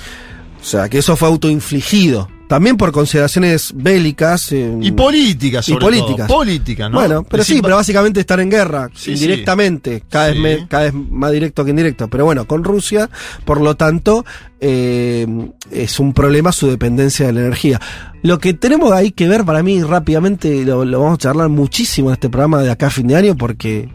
O 0.62 0.66
sea, 0.66 0.88
que 0.90 0.98
eso 1.00 1.16
fue 1.16 1.28
autoinfligido. 1.30 2.30
También 2.54 2.78
por 2.78 2.92
consideraciones 2.92 3.74
bélicas. 3.76 4.52
eh, 4.52 4.78
Y 4.80 4.92
políticas, 4.92 5.68
Y 5.68 5.72
sobre 5.74 5.86
políticas. 5.86 6.28
todo. 6.28 6.38
Política, 6.38 6.88
¿no? 6.88 7.00
Bueno, 7.00 7.24
pero 7.24 7.44
sí, 7.44 7.60
pero 7.64 7.78
básicamente 7.78 8.20
estar 8.20 8.40
en 8.40 8.52
guerra, 8.52 8.92
Sí, 8.94 9.14
indirectamente, 9.14 10.04
Cada, 10.08 10.32
Sí. 10.32 10.40
vez 10.40 10.62
me- 10.62 10.68
cada 10.68 10.84
vez 10.84 10.94
más 10.94 11.32
directo 11.32 11.64
que 11.66 11.72
indirecto. 11.72 12.08
Pero 12.10 12.26
bueno, 12.26 12.46
con 12.46 12.64
Rusia, 12.64 13.10
por 13.44 13.60
lo 13.60 13.74
tanto, 13.76 14.24
eh, 14.62 15.26
es 15.72 16.00
un 16.00 16.14
problema 16.14 16.52
su 16.52 16.68
dependencia 16.68 17.26
de 17.26 17.34
la 17.34 17.40
energía. 17.42 17.82
Lo 18.22 18.38
que 18.38 18.54
tenemos 18.54 18.92
ahí 18.92 19.10
que 19.10 19.28
ver 19.28 19.46
para 19.46 19.64
mí 19.64 19.82
rápidamente, 19.82 20.64
lo, 20.64 20.86
lo 20.86 21.00
vamos 21.00 21.16
a 21.16 21.18
charlar 21.18 21.50
muchísimo 21.50 22.10
en 22.10 22.14
este 22.14 22.30
programa 22.30 22.62
de 22.62 22.70
acá 22.70 22.86
a 22.86 22.92
fin 22.92 23.08
de 23.08 23.16
año, 23.16 23.36
porque 23.36 23.90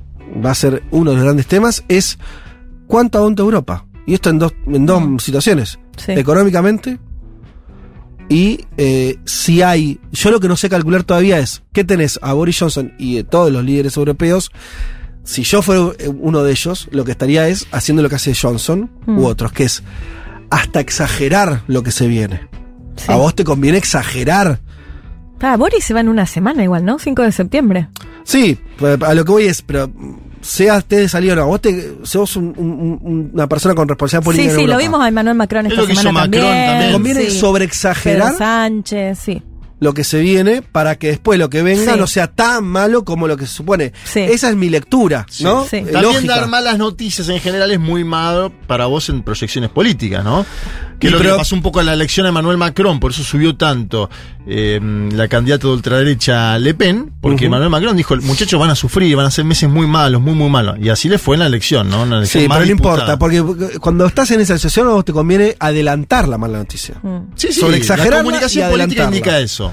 va 0.44 0.51
a 0.51 0.55
ser 0.57 0.83
uno 0.90 1.11
de 1.12 1.16
los 1.18 1.25
grandes 1.25 1.47
temas, 1.47 1.85
es 1.87 2.18
cuánto 2.88 3.18
aguanta 3.18 3.42
Europa. 3.42 3.85
Y 4.05 4.14
esto 4.14 4.31
en 4.31 4.40
dos, 4.40 4.53
en 4.66 4.85
dos 4.85 5.01
Mm. 5.03 5.18
situaciones. 5.21 5.79
Sí. 5.97 6.11
Económicamente 6.12 6.99
y 8.29 8.67
eh, 8.77 9.17
si 9.25 9.62
hay, 9.62 10.01
yo 10.12 10.31
lo 10.31 10.41
que 10.41 10.49
no 10.49 10.57
sé 10.57 10.69
calcular 10.69 11.03
todavía 11.05 11.38
es, 11.38 11.62
¿qué 11.73 11.85
tenés 11.85 12.19
a 12.23 12.33
Boris 12.35 12.59
Johnson 12.59 12.93
y 12.99 13.17
de 13.17 13.25
todos 13.25 13.51
los 13.53 13.64
líderes 13.64 13.97
europeos? 13.97 14.51
Si 15.25 15.43
yo 15.43 15.62
fuera 15.62 15.93
eh, 15.99 16.09
uno 16.09 16.43
de 16.43 16.51
ellos, 16.53 16.88
lo 16.91 17.05
que 17.05 17.12
estaría 17.12 17.49
es 17.49 17.67
haciendo 17.73 18.03
lo 18.03 18.09
que 18.09 18.17
hace 18.17 18.35
Johnson 18.35 18.91
Mm. 19.07 19.19
u 19.19 19.27
otros, 19.27 19.53
que 19.53 19.64
es 19.64 19.83
hasta 20.51 20.81
exagerar 20.81 21.62
lo 21.67 21.83
que 21.83 21.91
se 21.91 22.07
viene. 22.07 22.49
Sí. 22.97 23.12
A 23.12 23.17
vos 23.17 23.35
te 23.35 23.45
conviene 23.45 23.79
exagerar. 23.79 24.61
Ah, 25.41 25.57
Boris 25.57 25.85
se 25.85 25.95
va 25.95 26.01
en 26.01 26.09
una 26.09 26.27
semana 26.27 26.64
igual, 26.64 26.85
¿no? 26.85 26.99
5 26.99 27.23
de 27.23 27.33
septiembre. 27.33 27.88
Sí, 28.25 28.59
a 29.01 29.14
lo 29.14 29.25
que 29.25 29.33
voy 29.33 29.45
es, 29.45 29.62
pero 29.62 29.91
mm, 30.40 30.44
sea 30.44 30.77
usted 30.79 30.98
de 30.98 31.09
salir 31.09 31.33
o 31.33 31.37
no, 31.37 31.46
vos 31.46 31.61
te, 31.61 31.94
sos 32.03 32.37
un- 32.37 32.55
un- 32.57 32.98
un- 33.03 33.31
una 33.35 33.46
persona 33.48 33.74
con 33.74 33.88
responsabilidad 33.88 34.24
política. 34.24 34.51
Sí, 34.51 34.55
en 34.55 34.61
sí, 34.61 34.66
lo 34.66 34.72
Europa. 34.72 34.87
vimos 34.87 35.01
a 35.05 35.09
Emmanuel 35.09 35.37
Macron 35.37 35.66
Es 35.66 35.72
esta 35.72 35.81
lo 35.83 35.87
que 35.87 35.92
hizo 35.94 36.03
semana 36.03 36.20
Macron 36.27 36.42
también. 36.42 36.66
también. 36.66 36.87
Te 36.88 36.92
conviene 36.92 37.20
sí. 37.31 37.38
sobreexagerar 37.38 38.22
Pedro 38.29 38.38
Sánchez, 38.38 39.18
sí. 39.18 39.42
Lo 39.81 39.95
que 39.95 40.03
se 40.05 40.19
viene 40.21 40.62
para 40.62 40.97
que 40.97 41.09
después 41.09 41.38
lo 41.38 41.49
que 41.51 41.62
venga 41.62 41.95
Sí. 41.95 41.99
no 42.01 42.07
sea 42.07 42.27
tan 42.27 42.64
malo 42.64 43.05
como 43.05 43.29
lo 43.29 43.37
que 43.37 43.47
se 43.47 43.53
supone. 43.55 43.93
Sí. 44.05 44.21
Esa 44.21 44.51
es 44.51 44.57
mi 44.57 44.71
lectura, 44.71 45.25
¿no? 45.41 45.64
Sí. 45.69 45.77
Eh, 45.77 45.81
También 45.93 46.03
lógica. 46.03 46.37
dar 46.37 46.49
malas 46.49 46.79
noticias 46.79 47.29
en 47.29 47.41
general 47.41 47.71
es 47.71 47.79
muy 47.81 48.03
malo 48.05 48.53
para 48.67 48.87
vos 48.87 49.09
en 49.09 49.23
proyecciones 49.23 49.71
políticas, 49.71 50.25
¿no? 50.25 50.45
Que 50.99 51.07
Y 51.07 51.09
es 51.09 51.12
lo 51.12 51.19
que 51.19 51.25
pero- 51.27 51.37
pasó 51.37 51.55
un 51.55 51.62
poco 51.62 51.79
a 51.79 51.85
la 51.85 51.93
elección 51.93 52.27
a 52.27 52.31
Emmanuel 52.31 52.57
Macron, 52.57 52.99
por 52.99 53.12
eso 53.12 53.23
subió 53.23 53.57
tanto 53.57 54.11
eh, 54.51 54.81
la 55.12 55.29
candidata 55.29 55.67
de 55.69 55.75
ultraderecha 55.75 56.59
Le 56.59 56.73
Pen, 56.75 57.12
porque 57.21 57.37
Ujú. 57.37 57.45
Emmanuel 57.47 57.69
Macron 57.71 57.97
dijo, 57.97 58.17
muchachos 58.17 58.59
van 58.59 58.71
a 58.71 58.75
sufrir, 58.75 59.14
van 59.14 59.27
a 59.27 59.31
ser 59.31 59.45
meses 59.45 59.69
muy 59.69 59.87
malos, 59.87 60.21
muy, 60.23 60.33
muy 60.35 60.49
malos. 60.49 60.77
Y 60.81 60.88
así 60.88 61.09
le 61.09 61.19
fue 61.19 61.37
en 61.37 61.41
la 61.41 61.47
elección, 61.47 61.88
¿no? 61.91 62.03
Una 62.03 62.17
elección 62.17 62.45
Sí, 62.45 62.49
pero 62.49 62.64
no 62.64 62.71
importa, 62.73 63.19
porque 63.19 63.45
cuando 63.81 64.07
estás 64.07 64.31
en 64.31 64.41
esa 64.41 64.57
situación 64.57 64.87
a 64.88 64.91
vos 64.91 65.05
te 65.05 65.12
conviene 65.12 65.55
adelantar 65.61 66.27
la 66.29 66.38
mala 66.38 66.59
noticia. 66.59 66.95
Mm. 67.03 67.19
Sí, 67.37 67.49
sí, 67.53 67.61
sobreexagerarla 67.61 68.17
la 68.17 68.23
comunicación 68.23 68.69
y 68.69 68.71
política 68.73 69.05
indica 69.05 69.38
eso. 69.38 69.67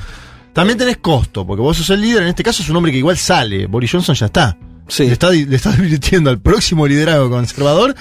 También 0.53 0.77
tenés 0.77 0.97
costo, 0.97 1.45
porque 1.45 1.61
vos 1.61 1.75
sos 1.77 1.89
el 1.89 2.01
líder, 2.01 2.23
en 2.23 2.29
este 2.29 2.43
caso 2.43 2.63
es 2.63 2.69
un 2.69 2.77
hombre 2.77 2.91
que 2.91 2.97
igual 2.99 3.17
sale. 3.17 3.65
Boris 3.67 3.91
Johnson 3.91 4.15
ya 4.15 4.27
está. 4.27 4.57
Sí. 4.87 5.05
Le 5.07 5.13
está, 5.13 5.29
le 5.31 5.55
está 5.55 5.69
advirtiendo 5.73 6.29
al 6.29 6.39
próximo 6.39 6.87
liderazgo 6.87 7.29
conservador. 7.29 7.95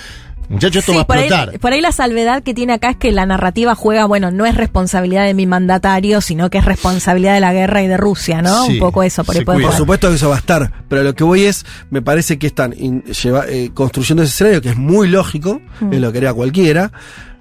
Muchachos, 0.51 0.81
esto 0.81 0.93
Sí, 0.93 0.97
va 0.99 1.03
a 1.05 1.07
por 1.07 1.17
ahí, 1.17 1.25
explotar. 1.25 1.59
por 1.59 1.73
ahí 1.73 1.81
la 1.81 1.91
salvedad 1.91 2.43
que 2.43 2.53
tiene 2.53 2.75
acá 2.75 2.91
es 2.91 2.97
que 2.99 3.11
la 3.13 3.25
narrativa 3.25 3.75
juega, 3.75 4.05
bueno, 4.05 4.31
no 4.31 4.45
es 4.45 4.55
responsabilidad 4.55 5.25
de 5.25 5.33
mi 5.33 5.47
mandatario, 5.47 6.21
sino 6.21 6.51
que 6.51 6.59
es 6.59 6.67
responsabilidad 6.67 7.33
de 7.33 7.41
la 7.41 7.55
guerra 7.55 7.83
y 7.83 7.87
de 7.89 7.97
Rusia, 7.97 8.43
¿no? 8.43 8.67
Sí, 8.67 8.75
Un 8.75 8.79
poco 8.79 9.03
eso, 9.03 9.25
por 9.25 9.35
ahí. 9.37 9.43
Por 9.43 9.73
supuesto 9.73 10.11
que 10.11 10.17
eso 10.17 10.29
va 10.29 10.35
a 10.37 10.39
estar, 10.41 10.71
pero 10.87 11.03
lo 11.03 11.15
que 11.15 11.25
voy 11.25 11.45
es, 11.45 11.65
me 11.89 12.03
parece 12.03 12.39
que 12.39 12.47
están 12.47 12.75
in- 12.79 13.03
lleva- 13.05 13.47
eh, 13.49 13.71
construyendo 13.73 14.23
ese 14.23 14.33
escenario 14.35 14.61
que 14.61 14.69
es 14.69 14.77
muy 14.77 15.09
lógico, 15.09 15.63
es 15.91 15.99
lo 15.99 16.13
que 16.13 16.19
haría 16.19 16.35
cualquiera, 16.35 16.93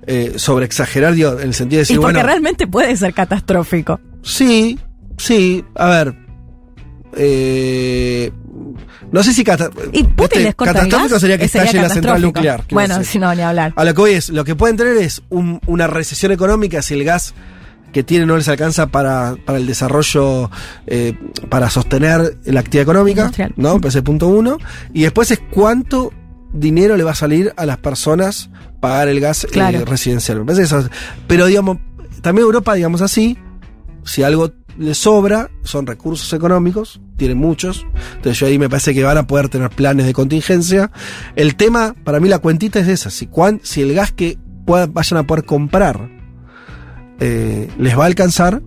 eh, 0.08 0.36
sobre 0.38 0.66
exagerar, 0.66 1.14
digo, 1.14 1.34
en 1.42 1.50
el 1.50 1.54
sentido 1.54 1.80
de 1.80 1.82
Y 1.82 1.86
decir, 1.88 1.98
porque 1.98 2.14
bueno, 2.14 2.26
realmente 2.26 2.68
puede 2.68 2.96
ser 2.96 3.14
catastrófico. 3.14 4.00
Sí, 4.24 4.80
sí, 5.18 5.64
a 5.76 5.88
ver, 5.90 6.16
eh, 7.16 8.32
no 9.12 9.22
sé 9.24 9.34
si 9.34 9.44
cata- 9.44 9.70
Y 9.92 10.04
Putin 10.04 10.24
este, 10.24 10.40
les 10.40 10.56
corta 10.56 10.72
el 10.72 10.78
catastrófico 10.90 11.20
sería 11.20 11.38
que 11.38 11.48
sería 11.48 11.66
estalle 11.66 11.82
la 11.88 11.94
central 11.94 12.22
nuclear. 12.22 12.64
Bueno, 12.72 13.04
si 13.04 13.20
no, 13.20 13.34
ni 13.36 13.42
hablar. 13.42 13.74
A 13.76 13.84
lo 13.84 13.94
que 13.94 14.02
voy 14.02 14.12
es, 14.12 14.30
lo 14.30 14.44
que 14.44 14.56
pueden 14.56 14.78
tener 14.78 14.98
es 14.98 15.22
un- 15.30 15.60
una 15.68 15.88
recesión 15.88 16.32
económica 16.32 16.82
si 16.82 16.96
el 16.96 17.04
gas 17.04 17.34
que 17.92 18.02
tiene 18.04 18.26
no 18.26 18.36
les 18.36 18.48
alcanza 18.48 18.88
para, 18.88 19.36
para 19.46 19.60
el 19.60 19.68
desarrollo, 19.68 20.50
eh, 20.88 21.14
para 21.50 21.70
sostener 21.70 22.38
la 22.46 22.60
actividad 22.62 22.82
económica, 22.84 23.22
Industrial. 23.24 23.54
¿no? 23.56 23.80
Ese 23.88 24.00
es 24.00 24.04
punto 24.04 24.28
uno. 24.30 24.58
Y 24.94 25.04
después 25.04 25.30
es 25.30 25.40
cuánto 25.52 26.12
dinero 26.52 26.98
le 26.98 27.04
va 27.04 27.12
a 27.12 27.16
salir 27.16 27.54
a 27.56 27.68
las 27.68 27.78
personas 27.78 28.50
pagar 28.80 29.10
el 29.10 29.20
gas 29.20 29.46
eh, 29.46 29.86
residencial. 29.86 30.40
Me 30.40 30.46
parece 30.46 30.62
que 30.62 30.66
eso- 30.66 30.90
pero 31.28 31.46
digamos, 31.46 31.78
también 32.24 32.46
Europa, 32.46 32.74
digamos 32.74 33.04
así, 33.04 33.38
si 34.06 34.24
algo 34.24 34.52
le 34.78 34.94
sobra, 34.96 35.50
son 35.64 35.86
recursos 35.86 36.34
económicos, 36.34 37.00
tienen 37.16 37.38
muchos, 37.38 37.86
entonces 38.16 38.40
yo 38.40 38.48
ahí 38.48 38.58
me 38.58 38.70
parece 38.70 38.94
que 38.94 39.04
van 39.04 39.18
a 39.20 39.28
poder 39.28 39.48
tener 39.50 39.70
planes 39.70 40.06
de 40.08 40.14
contingencia. 40.14 40.92
El 41.36 41.56
tema, 41.56 41.94
para 42.04 42.20
mí 42.20 42.28
la 42.28 42.40
cuentita 42.40 42.80
es 42.80 42.88
esa, 42.88 43.10
si, 43.12 43.28
cuán- 43.28 43.60
si 43.64 43.82
el 43.82 43.94
gas 43.94 44.12
que 44.12 44.38
vayan 44.66 45.18
a 45.20 45.24
poder 45.28 45.46
comprar 45.46 46.10
eh, 47.20 47.70
les 47.78 47.98
va 47.98 48.04
a 48.04 48.08
alcanzar 48.08 48.62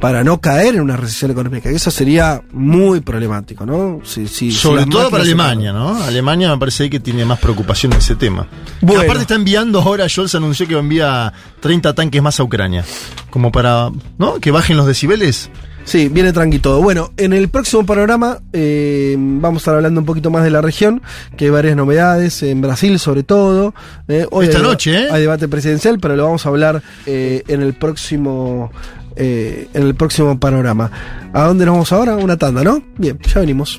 para 0.00 0.22
no 0.22 0.40
caer 0.40 0.76
en 0.76 0.80
una 0.80 0.96
recesión 0.96 1.30
económica. 1.30 1.70
Y 1.70 1.74
eso 1.74 1.90
sería 1.90 2.42
muy 2.52 3.00
problemático, 3.00 3.66
¿no? 3.66 4.00
Sobre 4.04 4.86
todo 4.86 5.10
para 5.10 5.22
Alemania, 5.22 5.72
¿no? 5.72 6.02
Alemania 6.02 6.50
me 6.50 6.58
parece 6.58 6.84
ahí 6.84 6.90
que 6.90 7.00
tiene 7.00 7.24
más 7.24 7.38
preocupación 7.38 7.92
en 7.92 7.98
ese 7.98 8.16
tema. 8.16 8.46
Bueno. 8.80 9.02
Aparte 9.02 9.22
está 9.22 9.34
enviando 9.34 9.80
ahora, 9.80 10.08
Scholz 10.08 10.34
anunció 10.34 10.66
que 10.68 10.76
envía 10.76 11.32
30 11.60 11.94
tanques 11.94 12.22
más 12.22 12.38
a 12.38 12.44
Ucrania. 12.44 12.84
Como 13.30 13.50
para, 13.50 13.90
¿no? 14.18 14.40
Que 14.40 14.50
bajen 14.50 14.76
los 14.76 14.86
decibeles. 14.86 15.50
Sí, 15.88 16.08
viene 16.08 16.34
tranqui 16.34 16.58
todo. 16.58 16.82
Bueno, 16.82 17.12
en 17.16 17.32
el 17.32 17.48
próximo 17.48 17.86
panorama 17.86 18.40
eh, 18.52 19.16
vamos 19.18 19.56
a 19.56 19.62
estar 19.62 19.74
hablando 19.74 20.00
un 20.00 20.06
poquito 20.06 20.30
más 20.30 20.44
de 20.44 20.50
la 20.50 20.60
región, 20.60 21.00
que 21.38 21.46
hay 21.46 21.50
varias 21.50 21.76
novedades, 21.76 22.42
en 22.42 22.60
Brasil 22.60 22.98
sobre 22.98 23.22
todo. 23.22 23.74
Eh, 24.06 24.26
hoy 24.30 24.46
Esta 24.46 24.58
hay, 24.58 24.64
noche, 24.64 25.04
¿eh? 25.04 25.08
Hay 25.10 25.22
debate 25.22 25.48
presidencial, 25.48 25.98
pero 25.98 26.14
lo 26.14 26.24
vamos 26.24 26.44
a 26.44 26.50
hablar 26.50 26.82
eh, 27.06 27.42
en 27.48 27.62
el 27.62 27.72
próximo 27.72 28.70
eh, 29.18 29.68
en 29.74 29.82
el 29.82 29.94
próximo 29.94 30.38
panorama. 30.38 30.90
¿A 31.32 31.44
dónde 31.44 31.66
nos 31.66 31.74
vamos 31.74 31.92
ahora? 31.92 32.16
Una 32.16 32.36
tanda, 32.36 32.62
¿no? 32.62 32.82
Bien, 32.96 33.18
ya 33.18 33.40
venimos. 33.40 33.76